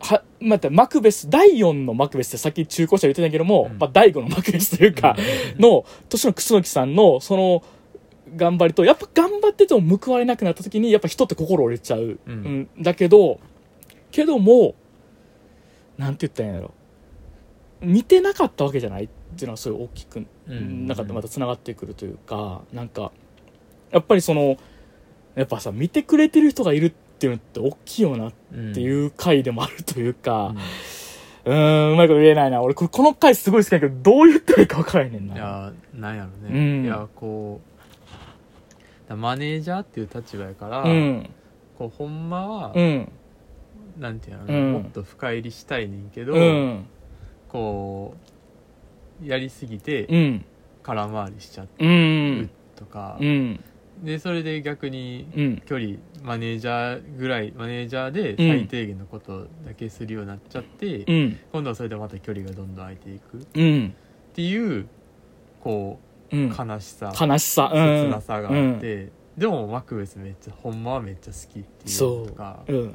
[0.00, 3.78] は、またマクベス、第4のマクベスってさっき中古車言ってたけども、うん。
[3.78, 5.16] まあ第5のマクベスというか、
[5.58, 7.62] の年の楠木さんのその
[8.36, 12.34] 頑張りとやっぱ頑張ってても報われなくなった時にやっぱ人って心折れちゃう、ううん。
[12.60, 13.40] んだけど
[14.10, 14.74] けども
[15.96, 16.74] なんて言ったらいいんやろ。
[17.80, 19.04] 見てなかったわけじゃない？
[19.04, 23.12] っていうのはすごい大きく、うんなんかまたつながってくるというかなんか
[23.90, 24.56] やっぱりその
[25.34, 26.96] やっぱさ見てくれてる人がいるって
[27.26, 28.32] いうのって大きいよなっ
[28.74, 30.54] ていう回でもあるというか、
[31.44, 32.60] うーん、うまいこと言えないな。
[32.62, 35.34] 俺、この回すごい好きだけど、どう言ったらいいか分からへんねんな。
[35.34, 37.60] いやなんやろね、うんいやこ
[39.06, 41.30] うだマネージャーっていう立場やから、うん。
[41.78, 43.10] こうほんまは、うん。
[43.98, 46.84] なんていうの、うんもっと深入りしたいねんけど、うん。
[47.48, 48.14] こ
[49.22, 50.44] うやりすぎてうん。
[50.82, 52.50] 空回りしちゃううん。
[52.76, 53.64] とかう、ん。
[54.02, 55.62] でそれで逆にうん。
[55.66, 61.38] 距離マネージャーぐらいマネージャーで最低限のことだけするようになっちゃって、うん。
[61.52, 63.94] 今度はそれでまた距離がどんどん空いていくっうん。
[64.34, 64.86] ていう
[65.60, 65.98] こ
[66.30, 66.50] うん。
[66.50, 67.70] う悲しさ、悲しさ。
[67.74, 68.04] うん。
[68.04, 72.94] 切なさがあって、でもマクベスめっちゃほんまはめっちゃ好きっていうのとかうん。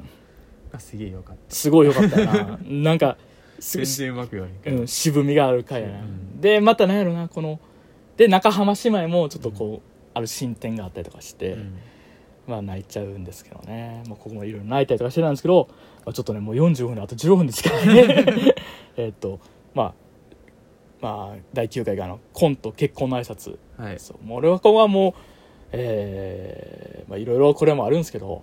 [0.72, 2.58] がすげえよかったすごいよかったよな。
[2.64, 3.16] なんか、
[3.60, 5.98] す全然うまく言わへんけど、うん、渋みがある回やな。
[6.00, 7.58] うんで、またなんやろな、この、
[8.16, 11.78] で、中浜姉妹もちょっとこう、ある進展があったりとかして、うん
[12.46, 14.02] まあ泣いちゃうんですけどね。
[14.06, 15.68] まあここもいろいろ泣いたりとかしてたんですけど、
[16.04, 18.54] まあ、ちょっとね、もう45分であと15分でしかないね。
[18.96, 19.40] えっと、
[19.74, 19.94] まあ、
[21.00, 23.56] まあ、第9回があの、コント結婚の挨拶。
[23.76, 24.24] はいそう。
[24.24, 25.14] もう俺はここはもう、
[25.72, 28.42] えー、まあいろいろこれもあるんですけど、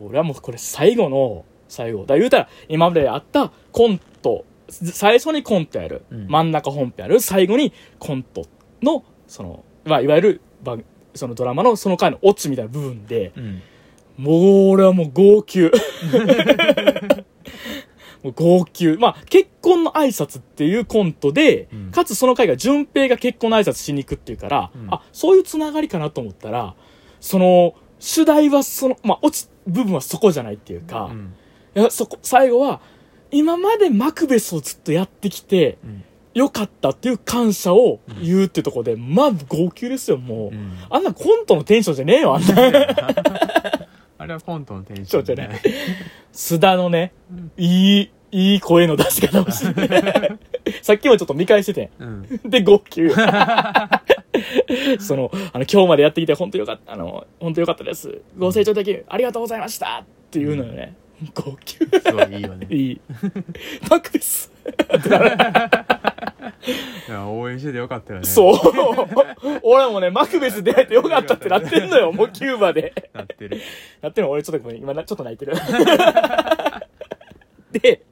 [0.00, 2.04] 俺はもうこれ最後の、最後。
[2.04, 8.46] だ言うたら、今まであったコント、最初にコントやる、うん真ん中本編やる、最後にコント
[8.82, 10.53] の、その、まあいわゆる、番
[11.14, 13.62] そのドラマのその回のオチみたいな部分で、うん。
[14.16, 15.70] もう俺はもう号泣。
[18.22, 18.96] もう号泣。
[18.98, 21.90] まあ、結婚の挨拶っていうコントで、うん。
[21.90, 24.86] かつその回が順平が結婚の挨拶しに行くっていうから、うん。
[24.90, 26.74] あ、そういうつながりかなと思ったら、
[27.20, 31.34] その、主題はその、まあ、落ち、部分はそこじゃないっていうか、うん。
[31.74, 32.80] いや、そこ、最後は、
[33.30, 35.78] 今までマクベスをずっとやってきて、
[36.34, 40.54] うんよかったっていう感謝を言うってとこで、まあ、号泣ですよ、もう。
[40.54, 42.54] うんあんなコントのテンションじゃねえよ、あんな。
[44.18, 45.60] あれはコントのテンションそうじゃない
[46.32, 47.12] 須田のね、
[47.56, 50.32] いい、いい声の出し方をして、
[50.82, 52.50] さっきもちょっと見返しててうんん。
[52.50, 53.08] で、号泣。
[54.98, 58.22] その、あの、今日までやってきて本当よかった、あの、本当よかったです。
[58.36, 60.96] ご清聴的ありがとうございましたっていうのよね。
[61.34, 61.78] 号泣。
[62.00, 63.00] すごいいいよねいい。
[63.88, 64.50] マクベス。
[67.08, 68.56] いや応援しててよかったよねそう。
[69.62, 72.94] 俺もね、マクベス出会えてよかったってなってんのよ、 もうキューバで。
[73.12, 73.60] なってる
[74.00, 75.54] なってるの俺ちょっとごめん、今なちょっと泣いてる。
[77.72, 78.02] で、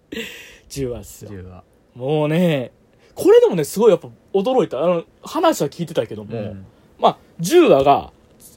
[0.68, 1.30] 10話っすよ。
[1.30, 2.72] 10はもうね、
[3.14, 4.82] これでもね、すごいやっぱ驚いた。
[4.82, 6.66] あの、話は聞いてたけども、うん
[6.98, 8.12] まあ、10話が、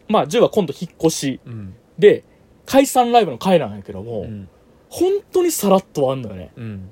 [0.08, 2.24] まあ、10話今度引っ越しうんで、
[2.66, 4.50] 解散ライブの回なんやけども、うん
[4.88, 6.52] 本当にさらっと終わんのよね。
[6.56, 6.90] うん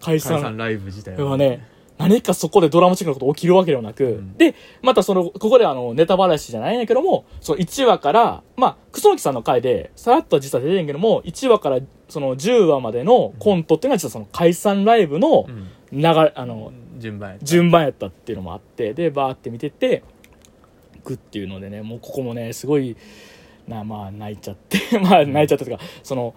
[0.00, 1.66] 解散解散ライブ自体はね、
[2.00, 4.36] 何かそこでドラマチックなこと起きるわけではなく、ん。
[4.36, 15.68] で、またその、ここであの、ネタバラシじゃないんやけども、その1話から、まあ、楠木さんの回で、さらっとは実は出てんけども、1話からその10話までのコントっていうのは実はその解散ライブのうん。
[15.92, 17.44] 流れ、あの、順番やった。
[17.44, 20.04] 順番やったっていうのもあって、で、バーって見てて、
[21.04, 22.96] グっていうのでね、もうここもね、すごい、
[23.66, 26.34] な、まあ、泣いちゃって、 まあ、泣いちゃったというか、その、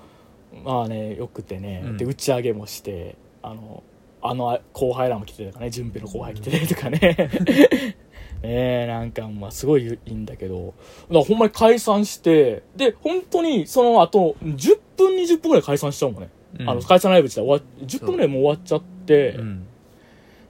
[0.63, 1.97] まあね、よくてね、うん。
[1.97, 3.83] で、打ち上げもして、あの、
[4.23, 6.99] あの後輩らも来てたとかね、順平の後輩来てたりとかね。
[8.41, 10.73] ねえ、なんか、まあ、すごいいいんだけど、だか
[11.09, 16.29] らほんまに解散して、で、本当にその後、10分、20分ぐらい解散しちゃうもんね。
[16.59, 16.69] うん。
[16.69, 19.67] あの、解散ライブ自体終わっ、10分ぐらいもう終わっちゃって、うん。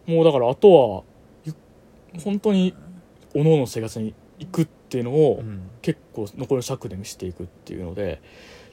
[0.08, 1.04] もうだからあとは
[1.46, 1.54] ゆ
[2.24, 2.74] 本当に
[3.32, 5.70] 各々の生活に行くっていうのをうん。
[5.82, 8.22] 結構残りの尺で見せていくっていうので。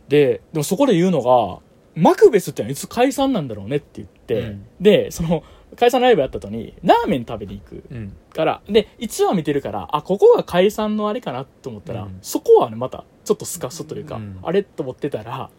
[0.08, 1.60] ででもそこで言うのが
[2.00, 4.66] マクベスってのはいつ解散なんだろうねって言って、うん。
[4.80, 5.42] でその
[5.76, 8.16] 解散ライブやった後にラーメン食べに行くうん。
[8.34, 12.18] からで1話見てるからあここが解散のあれかなと思ったら、うん。
[12.22, 14.38] そこはねまたちょっとスカスというか、うん。
[14.42, 15.50] あれと思ってたら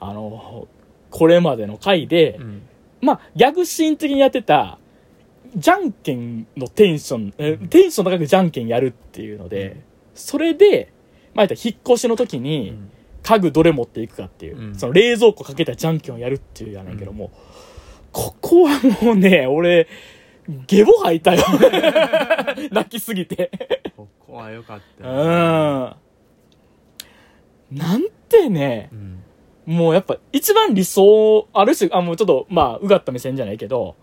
[0.00, 0.68] あの
[1.10, 2.62] これまでの回で、うん。
[3.00, 4.78] まあ、ギャグシーン的にやってた、
[5.56, 7.68] じゃんけんのテンション、えうん。
[7.68, 9.80] テンション高くじゃんけんやるっていうので、
[10.14, 10.92] それで、
[11.34, 12.90] まあ、言ったら引っ越しの時うに、ん
[13.22, 17.30] 家具どれ持っていくかっていう、うんその冷蔵庫かけたじゃんけんをやるっていうやねんけども、
[18.12, 19.86] ここはもうね、俺、
[20.66, 21.42] ゲボ吐いたよ。
[22.72, 23.50] 泣きすぎて。
[23.96, 25.96] ここは良かっうたよん。
[27.70, 29.22] なんてねう、ん
[29.66, 33.96] もうやっぱ一番理想、ある種、あ、もうちょっと、まあ、うがった目線じゃないけど、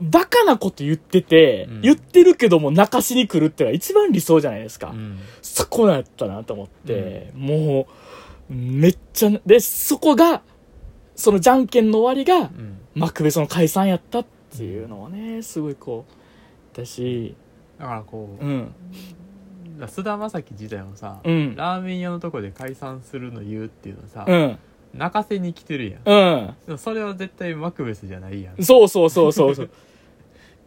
[0.00, 4.88] バカなこと言ってて、うん言ってるけども泣かしに来るっていうのが一番理想じゃないですか。
[4.88, 7.92] うんそこだったなと思って、もう、
[8.52, 10.42] めっちゃ、で、そこが、
[11.14, 12.78] そのじゃんけんの終わりが、うん。
[12.94, 16.04] マクベスの解散やったっっていうのはねすごいこ
[16.74, 17.34] うだし。
[17.78, 18.74] だからこう、うん。
[19.88, 21.56] 菅田将暉自体もさ、うん。
[21.56, 24.58] ラーメン屋のとこで解散するの言うっていうのはさ、うん。
[24.94, 26.54] 泣かせに来てるやん。
[26.68, 26.78] うん。
[26.78, 28.54] それは絶対マクベスじゃないやん。
[28.54, 29.70] っそうそうそうそうそう。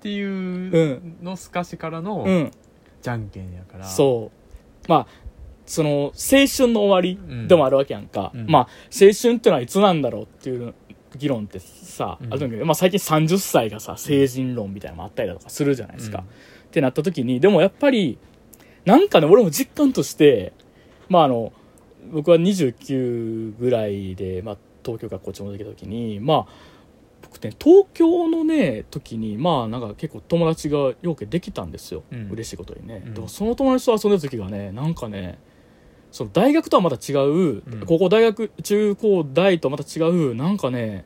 [0.02, 2.52] ていうの透かしからのうん。
[3.02, 4.32] じゃんけんやから、そ
[4.86, 4.90] う。
[4.90, 5.08] まあ
[5.66, 6.12] その青
[6.48, 7.48] 春の終わりうん。
[7.48, 8.46] でもあるわけやんか、うん。
[8.48, 8.62] まあ
[8.92, 10.74] 青春っていうのはいつなんだろうっていう
[11.16, 12.34] 議論ってさ、うん。
[12.34, 18.18] あるんだけど、まあ、最近30歳がさ成人論みたいなのもあったりだとかするじゃないですか、ってなった時にでもやっぱり
[18.86, 20.54] なんかね俺も実感として
[21.10, 21.54] まああの
[22.12, 26.76] 僕は29ぐらいで、まあ、東京学校長できた時にまあ
[27.24, 32.30] 僕ね東京のね時にまあなんか結構友達がようけできたんですよ、うん。
[32.32, 33.14] 嬉しいことにね、うん。
[33.14, 35.40] でもその友達と遊んでた時がねなんかね
[36.16, 37.84] その大学とはまた違う、うん。
[37.86, 41.04] 高校大学中高大とまた違うなんかね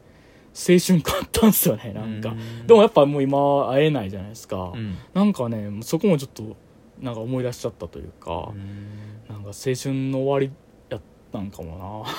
[0.54, 2.68] 青春感あったんですよねなんか、うん。
[2.68, 5.00] でもやっぱもう今会えないじゃないですか、うん。
[5.16, 6.56] なんかねそこもちょっと
[7.00, 9.24] なんか思い出しちゃったというか、うん。
[9.28, 10.52] なんか青春の終わり
[10.92, 11.02] やっ
[11.32, 12.06] たんかも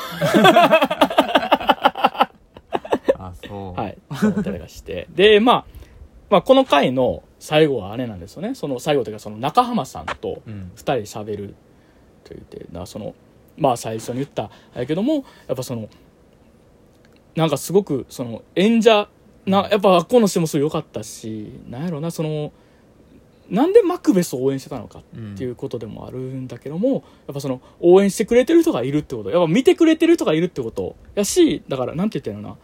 [3.15, 3.81] あそう。
[3.81, 3.99] なはい。
[4.21, 5.07] 思ったりがして。
[5.15, 5.65] で、まあ、
[6.29, 8.57] まあこの回の最後はあれなんですよね。
[8.57, 10.73] その最後というかその中浜さんとうん。
[10.75, 11.55] 2人で喋る
[12.31, 13.15] と言ってだからその
[13.59, 15.89] まあ最初に言ったやけどもやっぱその
[17.35, 19.09] なんかすごくその演者
[19.47, 22.53] なやっぱこの人もすごい良かったしなんやろなその
[23.49, 29.31] なんでマクベスを応援してたのかうんっていうことでもあるんだけどもやっぱその応援してくれてる人がいるってこと。
[29.31, 32.61] やっぱ見てくれてる人がいるってことやしだからなんて言ったらいいのかな。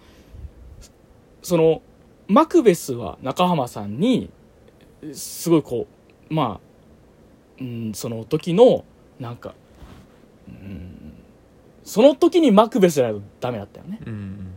[1.42, 1.82] その
[2.28, 4.30] マクベスは中浜さんに
[5.12, 5.86] すごいこ
[6.30, 8.84] うまあ、うん、その時の
[9.20, 9.54] なんか、
[10.48, 11.12] うん、
[11.84, 14.00] その時にマクベスじゃないとダメだったよね。
[14.06, 14.52] うん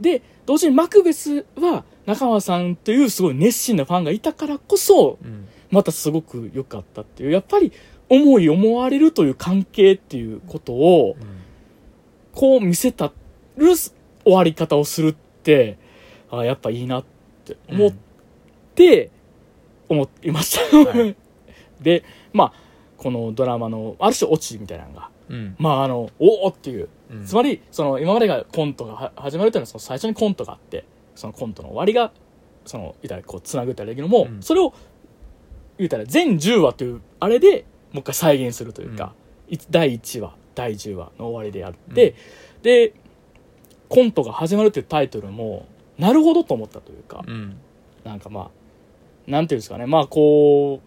[0.00, 5.48] で同時にマクベスは中浜さんというすごい熱心なファンがいたからこそうん。
[5.70, 7.72] またすごく良かったっていうやっぱり
[8.08, 11.38] 思い思われるという関係っていうことをうん。
[12.32, 13.12] こう見せた
[13.56, 13.92] る終
[14.24, 15.76] わり方をするって
[16.30, 17.04] あやっぱいいなっ
[17.44, 17.92] て思っ
[18.74, 19.10] て
[19.88, 21.16] 思いました、はい。
[21.82, 22.67] でまあ
[22.98, 25.56] このドラマのある種オチみたいなのがうん。
[25.58, 26.88] まああのおおっていう。
[27.10, 27.24] うん。
[27.24, 30.84] つまりその今までがコントがは始まるというのはその最初にコントがあって
[31.14, 32.12] そのコントの終わりが
[32.64, 34.42] その言ったらこうつなぐってだけども、うん。
[34.42, 34.74] それを
[35.78, 39.14] 言うたら全10話というあれでもう一回再現するというか、
[39.48, 42.14] い第1話第10話の終わりであって、
[42.62, 42.94] で
[43.88, 45.66] コントが始まるというタイトルも
[45.98, 47.56] なるほどと思ったというか、うん。
[48.04, 49.86] なんかまあなんていうんですかね。
[49.86, 50.80] まあこ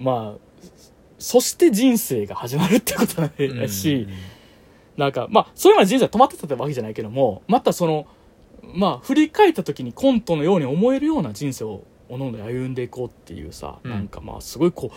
[0.00, 0.38] うまあ
[1.22, 4.08] そして人生が始まるってことだし、
[4.96, 8.06] なんか、まあ、そういうのは人生は止まってたってわけじゃないけども、またその、
[8.74, 14.90] まあ、振り返った時にコントのように思えるような人生を、おのおの歩んでいこうっていうさ、うんなんかまあ、すごいこ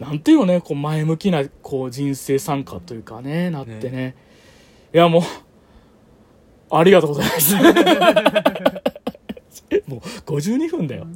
[0.00, 4.14] う、なんていうのね、こう、前向きな、こう、人生参加というかね、なってね。
[4.92, 5.22] いや、もう、
[6.70, 7.54] ありがとうございます。
[9.86, 11.06] もう、52分だよ。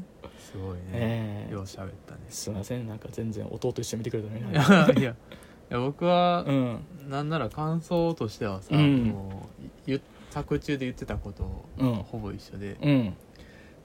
[0.55, 5.15] すごいねええよう喋ったねすいません、なんか全然弟一緒に見てくれたのに いやいやい
[5.71, 6.81] や僕はうん。
[7.09, 9.49] なんなら感想としてはさ、うんも
[9.89, 10.01] う
[10.31, 13.15] 作中で言ってたことうんほぼ一緒で、いうん。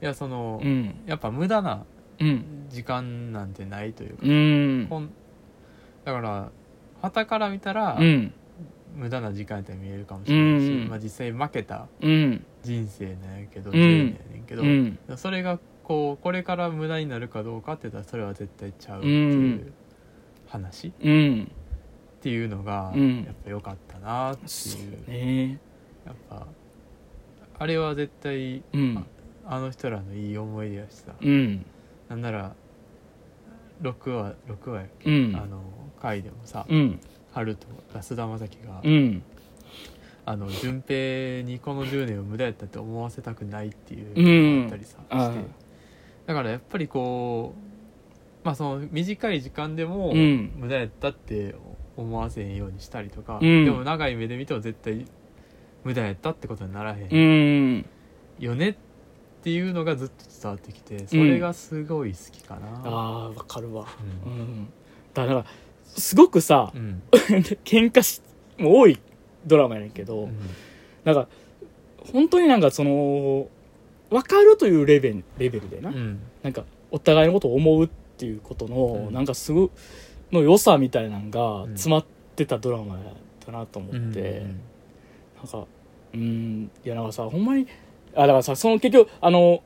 [0.00, 0.94] やその、うん。
[1.06, 1.84] やっぱ無駄な
[2.20, 2.66] うん。
[2.68, 5.10] 時間なんてないというか、うん。
[6.04, 6.50] だから
[7.02, 8.32] 旗から見たら、うん。
[8.94, 12.44] 無駄な時間って見えるかもしれないし、うんまあ、実際負けたうん。
[12.62, 14.98] 人生なんやけど、うん10年やねんけど、うん。
[15.16, 15.58] それが
[15.90, 19.72] こうこれから無駄になるかどうかって言ったらそれは絶対ちゃうっていう
[20.46, 21.50] 話、っうん。
[22.20, 25.58] ていうのがうんやっぱ良かったなっていう、ね
[26.06, 26.46] やっぱ
[27.58, 29.04] あれは絶対うん。
[29.44, 31.66] あの人らのいい思い出やしさ、うん。
[32.08, 32.54] なんなら
[33.82, 35.34] 6話6話や、うん。
[35.34, 35.60] あの
[36.00, 37.00] 回でもさ、うん。
[37.32, 37.66] 春と
[38.00, 39.22] 菅田将暉が、うん。
[40.24, 45.59] あの順平にこの10年を無駄やったって思わせたくないっていううんのがあったりさ、あして
[46.30, 47.54] だからやっぱりこ
[48.44, 50.52] うまあその短い時間でもうん。
[50.54, 51.56] 無駄やったって
[51.96, 53.64] 思わせへんようにしたりとか、うん。
[53.64, 55.06] でも長い目で見ても絶対
[55.82, 57.18] 無駄やったってことにならへんう
[57.78, 57.86] ん。
[58.38, 58.74] よねっ
[59.42, 63.88] ていうのがずっと伝わってきてそれがすごい好きかな、ああ、わかるわ。
[64.24, 64.36] ううん。
[64.42, 64.68] ん。
[65.12, 65.44] だから、
[65.84, 67.02] すごくさう、ん。
[67.64, 68.22] 喧嘩し、
[68.56, 69.00] も多い
[69.44, 70.28] ドラマやねんけど、
[71.02, 71.26] なんか、
[72.12, 73.48] 本当になんかその、
[74.10, 75.90] わかるというレベル、レベルでな。
[75.90, 76.20] う、ん。
[76.42, 77.88] なんか、お互いのことを思うっ
[78.18, 79.14] ていうことの、うん。
[79.14, 79.70] なんかすご
[80.32, 81.70] の良さみたいなのがうん。
[81.70, 82.04] 詰まっ
[82.36, 84.60] てたドラマやったなと思って、うん
[85.40, 85.66] なんか、
[86.12, 87.66] うん、いやなんかさ、ほんまに、
[88.14, 89.62] あ、だからさ、その結局、あの、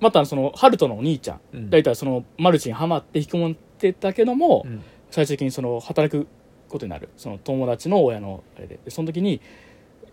[0.00, 1.40] またそのハルトのお兄ちゃん。
[1.54, 1.70] うん。
[1.70, 4.82] 大体そのマルチにはまって引きこもってたけども、うん。
[5.10, 6.26] 最終的にその働く
[6.68, 7.08] ことになる。
[7.16, 8.78] その友達の親のあれで。
[8.84, 9.40] でその時に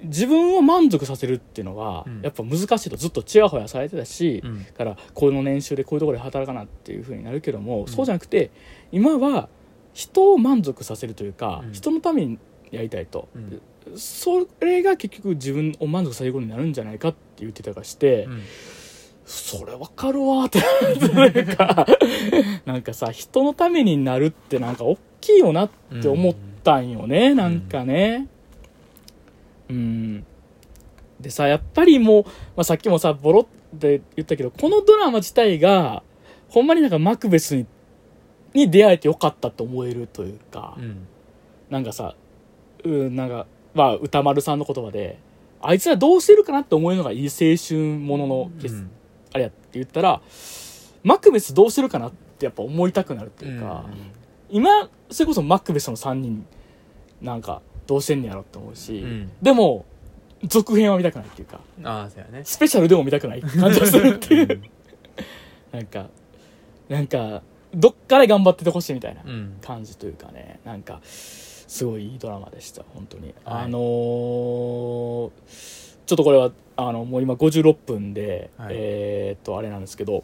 [0.04, 2.22] 自分を満足させるっていうのはうん。
[2.22, 2.96] やっぱ難しいと。
[2.98, 4.66] ずっとちやほやされてたし、うん。
[4.66, 7.88] だからこの年収でこういうところで働かなっていうふうになるけども、ん。
[7.88, 8.52] そうじゃなくて
[8.92, 9.50] 今は
[9.94, 11.74] 人を満足させるというか、うん。
[11.74, 12.40] 人のために
[12.72, 13.62] やりたいと、うん。
[13.98, 18.42] それが結局自分を満足させることになるんじゃないかって言ってたりして、うん。
[19.26, 20.60] それわかるわーって
[21.14, 21.86] なんか
[22.66, 25.70] なんかさ人のためになるってなんか大きいよなっ
[26.02, 28.28] て思ったんよね、なんかね
[29.70, 30.26] うん。
[31.20, 36.04] でさやっぱりもう、まあ、さっきもさボロって言ったけどこのドラマ自体が
[36.50, 37.66] ほんまになんかマクベスに
[38.54, 41.08] に出会えてよかったと思えるというか、うん。
[41.70, 42.16] なんかさ
[42.84, 45.18] うんなんかまあ歌丸さんの言葉で
[45.62, 48.92] あいつらどうしてるかなって思えるのがいい青春ものの傑うん。
[49.34, 50.22] あれやって言ったら
[51.04, 53.86] マクベスどうしてるかなってやっぱ思いたくなるっていうか、
[54.50, 56.46] 今それこそマクベスの3人
[57.22, 59.32] なんかどうしてんねやろって思うし、うん。
[59.42, 59.86] でも
[60.46, 62.44] 続編は見たくないっていうかああそうやね。
[62.44, 64.48] スペシャルでも見たくない感じがするっていう。
[64.52, 64.64] うん。
[65.72, 66.10] なんか
[66.90, 67.42] なんか
[67.74, 69.58] どっから頑張っててほしいみたいなうん。
[69.62, 70.60] 感じというかね。
[70.66, 73.64] なんかすごいいいドラマでした本当に、はい。
[73.64, 75.32] あのー
[76.06, 78.76] ちょっとこれはあのもう今56分で、はい。
[78.76, 80.24] えーっとあれなんですけど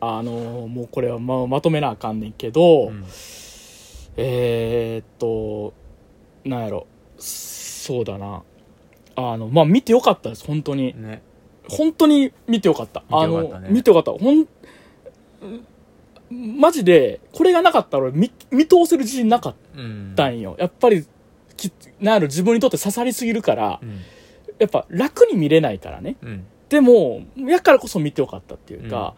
[0.00, 3.04] あのーもうこれはままとめなあかんねんけど、うん。
[4.16, 5.72] えーっと
[6.46, 6.86] なんやろ。
[7.18, 8.42] そうだな。
[9.16, 10.94] あのまあ見てよかったです本当に。
[11.00, 11.22] ね。
[11.68, 13.02] 本当に見てよかった。
[13.08, 13.66] 見てよかったね。
[13.66, 14.12] あの見てよかった。
[14.12, 14.46] ほん
[16.30, 20.40] マジでこれがなかったら俺見見通せる自信なかっうんたん。
[20.40, 21.06] よ、やっぱり
[21.56, 24.00] きなんやろ自分にとって刺さりすぎるからうん。
[24.58, 26.16] やっぱ楽に見れないからね。
[26.22, 26.46] うん。
[26.68, 29.14] でもやからこそ見てよかったっていうか、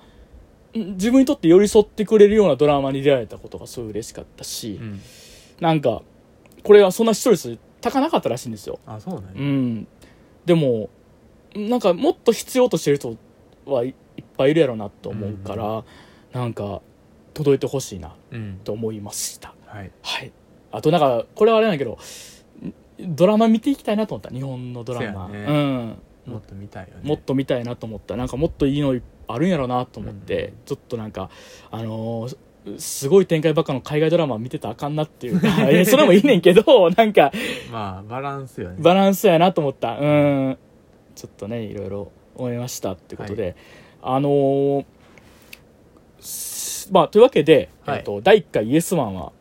[0.74, 5.01] 自分にとって寄り添ってくれるようなドラマに出会えたことがすごい嬉しかったし、うん。
[5.61, 6.03] なんか
[6.69, 8.79] これはそんな視聴率高なかったらしいんですよ。
[8.87, 9.89] あそうだうねん。
[10.45, 10.91] でも
[11.55, 13.16] なんかもっと必要としてる人
[13.64, 15.85] はいいっぱいいるやろなと思うから、
[16.39, 16.83] なんか
[17.33, 18.61] 届いてほしいなうん。
[18.64, 19.55] と思いました。
[19.64, 19.91] はい。
[20.03, 20.33] はい。
[20.71, 21.93] あとなんかこれはあれなんやけど
[23.03, 24.29] んドラマ見ていきたいなと思った。
[24.29, 25.47] 日本のドラマ、ね。
[25.49, 25.99] うん。
[26.27, 27.01] もっと見たいよね。
[27.03, 28.14] もっと見たいなと思った。
[28.16, 28.95] なんかもっといいの
[29.27, 30.55] あるんやろなと思って、うん。
[30.66, 31.31] ちょっとなんか
[31.71, 32.37] あのー
[32.79, 35.41] すごい展開ばっかの海外ドラマ見てたらあかんなっていう。
[35.41, 35.49] か
[35.87, 37.33] それもいいねんけど なんか
[37.71, 38.77] まあバランスよね。
[38.79, 39.99] バランスやなと思った。
[39.99, 40.59] うん。
[41.14, 43.57] ちょっとねいろいろ思いましたってことで、
[44.03, 44.85] あのー
[46.21, 47.99] すまあというわけで、はい。
[47.99, 49.33] えっと第1回イエスマンは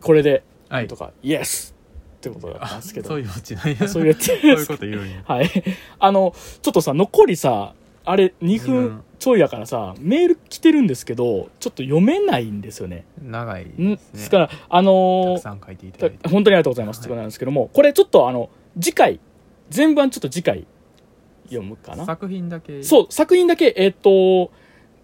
[0.00, 0.84] これではない。
[0.84, 1.74] んとか、イエス
[2.18, 3.08] ってことだったんあですけど。
[3.08, 3.88] そういうオチなんや。
[3.88, 4.14] そういう
[4.66, 5.22] こと言うんや。
[5.26, 5.50] はい。
[5.98, 7.74] あの、ちょっとさ、残りさ、
[8.04, 13.06] あれ2二分分ちょいやからさ、メール来てるんですけど、ちょっと読めないんですよね。
[13.22, 13.66] 長いん。
[13.76, 16.28] でですねから、あのたーくさん書いていただいて。
[16.28, 17.00] 本当にありがとうございます。
[17.00, 19.20] ってことなんですけども、これちょっとあの、次回、
[19.70, 20.66] 全版ちょっと次回
[21.44, 22.04] 読むかな？
[22.04, 22.82] 作品だけ。
[22.82, 24.50] そう、作品だけ、えっ、と、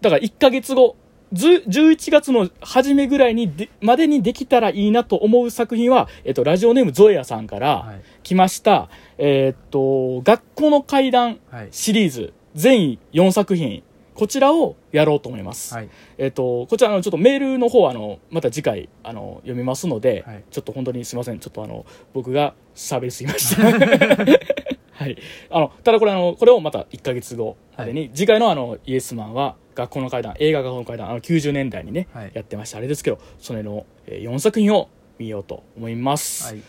[0.02, 0.96] だから1ヶ月後、
[1.32, 8.02] ず11月の初めぐらいにで、までにできたらいいなと思う作品は、えっ、と、ラジオネームゾエアさんからはい。
[8.22, 11.68] 来ました、えっ、と、学校の階段はい。
[11.70, 13.82] シリーズ全4作品
[14.20, 15.88] こちらをやろうと思います、はい。
[16.18, 20.44] えっ、とこちらあのちょっとメールの方あのまた次回あの読みますので、はい。
[20.50, 21.38] ちょっと本当にすいません。
[21.38, 23.62] ちょっとあの僕が喋りすぎました。
[24.92, 25.16] はい。
[25.48, 32.30] あのただこれあのこれをまた1か月後までに、次回のあのイエスマンは学校の階段映画学校の階段あの90年代にね、はい。
[32.34, 32.76] やってました。
[32.76, 36.62] あれですけどそれの4作品を見ようと思います、はい。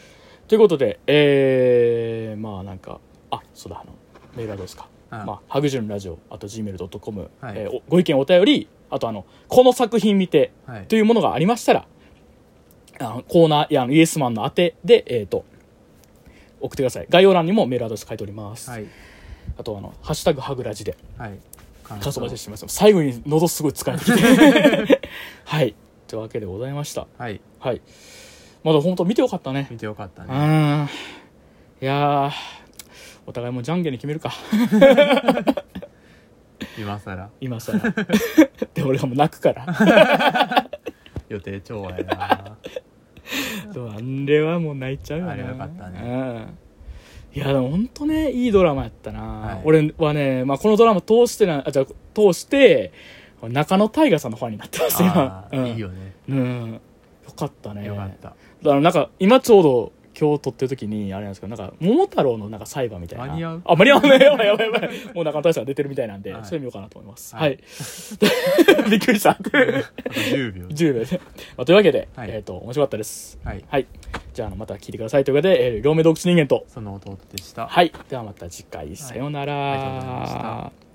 [0.47, 3.91] ということでえー、まあなんかあそうだあの
[4.37, 4.87] メールアドレスか。
[4.87, 7.57] あまあ、ハグジュンラジオあと gmail.com、はい。
[7.57, 10.87] えーおご意見お便りあとあのこの作品見てはい。
[10.87, 11.85] というものがありましたら
[12.99, 15.45] あのコーナーいやイエスマンの宛てで、えー、と
[16.59, 17.07] 送ってください。
[17.09, 18.85] 概要欄にもメールアドレス書いております、はい。
[19.57, 21.39] あとあの「ハッシュタグハグラジ」ではい。
[21.83, 22.65] 感感想してます。
[22.67, 25.01] 最後に喉すごい疲れてきて。
[25.43, 25.75] はい。
[26.07, 27.07] というわけでございました。
[27.17, 27.41] はい。
[27.59, 27.81] はい。
[28.63, 29.67] まだ本当見てよかったね。
[29.69, 30.89] 見てよかったうねん。
[31.81, 32.31] いやー
[33.25, 34.31] お互いもうじゃんけんに決めるか。
[36.77, 37.29] 今更？
[37.39, 37.79] 今さら
[38.73, 40.69] で俺がもう泣くから。
[41.29, 42.57] 予定調和やな。
[43.73, 45.99] そうあれはもう泣いちゃうよねあれはよかったね。
[46.03, 46.57] うん。
[47.33, 49.61] いやでも本当ねいいドラマやったな、はい。
[49.63, 52.91] 俺はね、まあ、このドラマ通してなあじゃあ通して
[53.41, 55.47] 中野大河さんのファンになってます今。
[55.51, 56.13] うん、いいよね。
[56.29, 56.79] うん。
[57.25, 57.85] よかったね。
[57.85, 58.29] よかった。
[58.29, 59.91] だからなんか今ちょうど
[60.21, 63.25] 今日撮ってる時にあれなんですけどなんか桃太郎のなんか裁判みたいな。
[63.25, 63.61] 間に合う？
[63.65, 64.89] あ間に合うねやばいやばいやばい。
[65.15, 66.45] もう中野大さん出てるみたいなんで、はい。
[66.45, 67.35] それ見ようかなと思います。
[67.35, 67.53] は、はい。
[67.53, 67.57] い
[68.91, 69.31] びっくりした。
[69.31, 70.67] あと10秒。
[70.69, 71.21] 10秒で、
[71.57, 72.29] まあ、というわけで、はい。
[72.31, 73.39] えっ、と面白かったです。
[73.43, 73.63] はい。
[73.67, 73.87] はい。
[74.33, 77.67] じゃあまた聞いてくださいというわけで、えー両目洞窟人間とその弟でした。
[77.67, 77.91] はい。
[78.09, 78.95] ではまた次回。
[78.95, 80.90] さようなら、ありがとうございました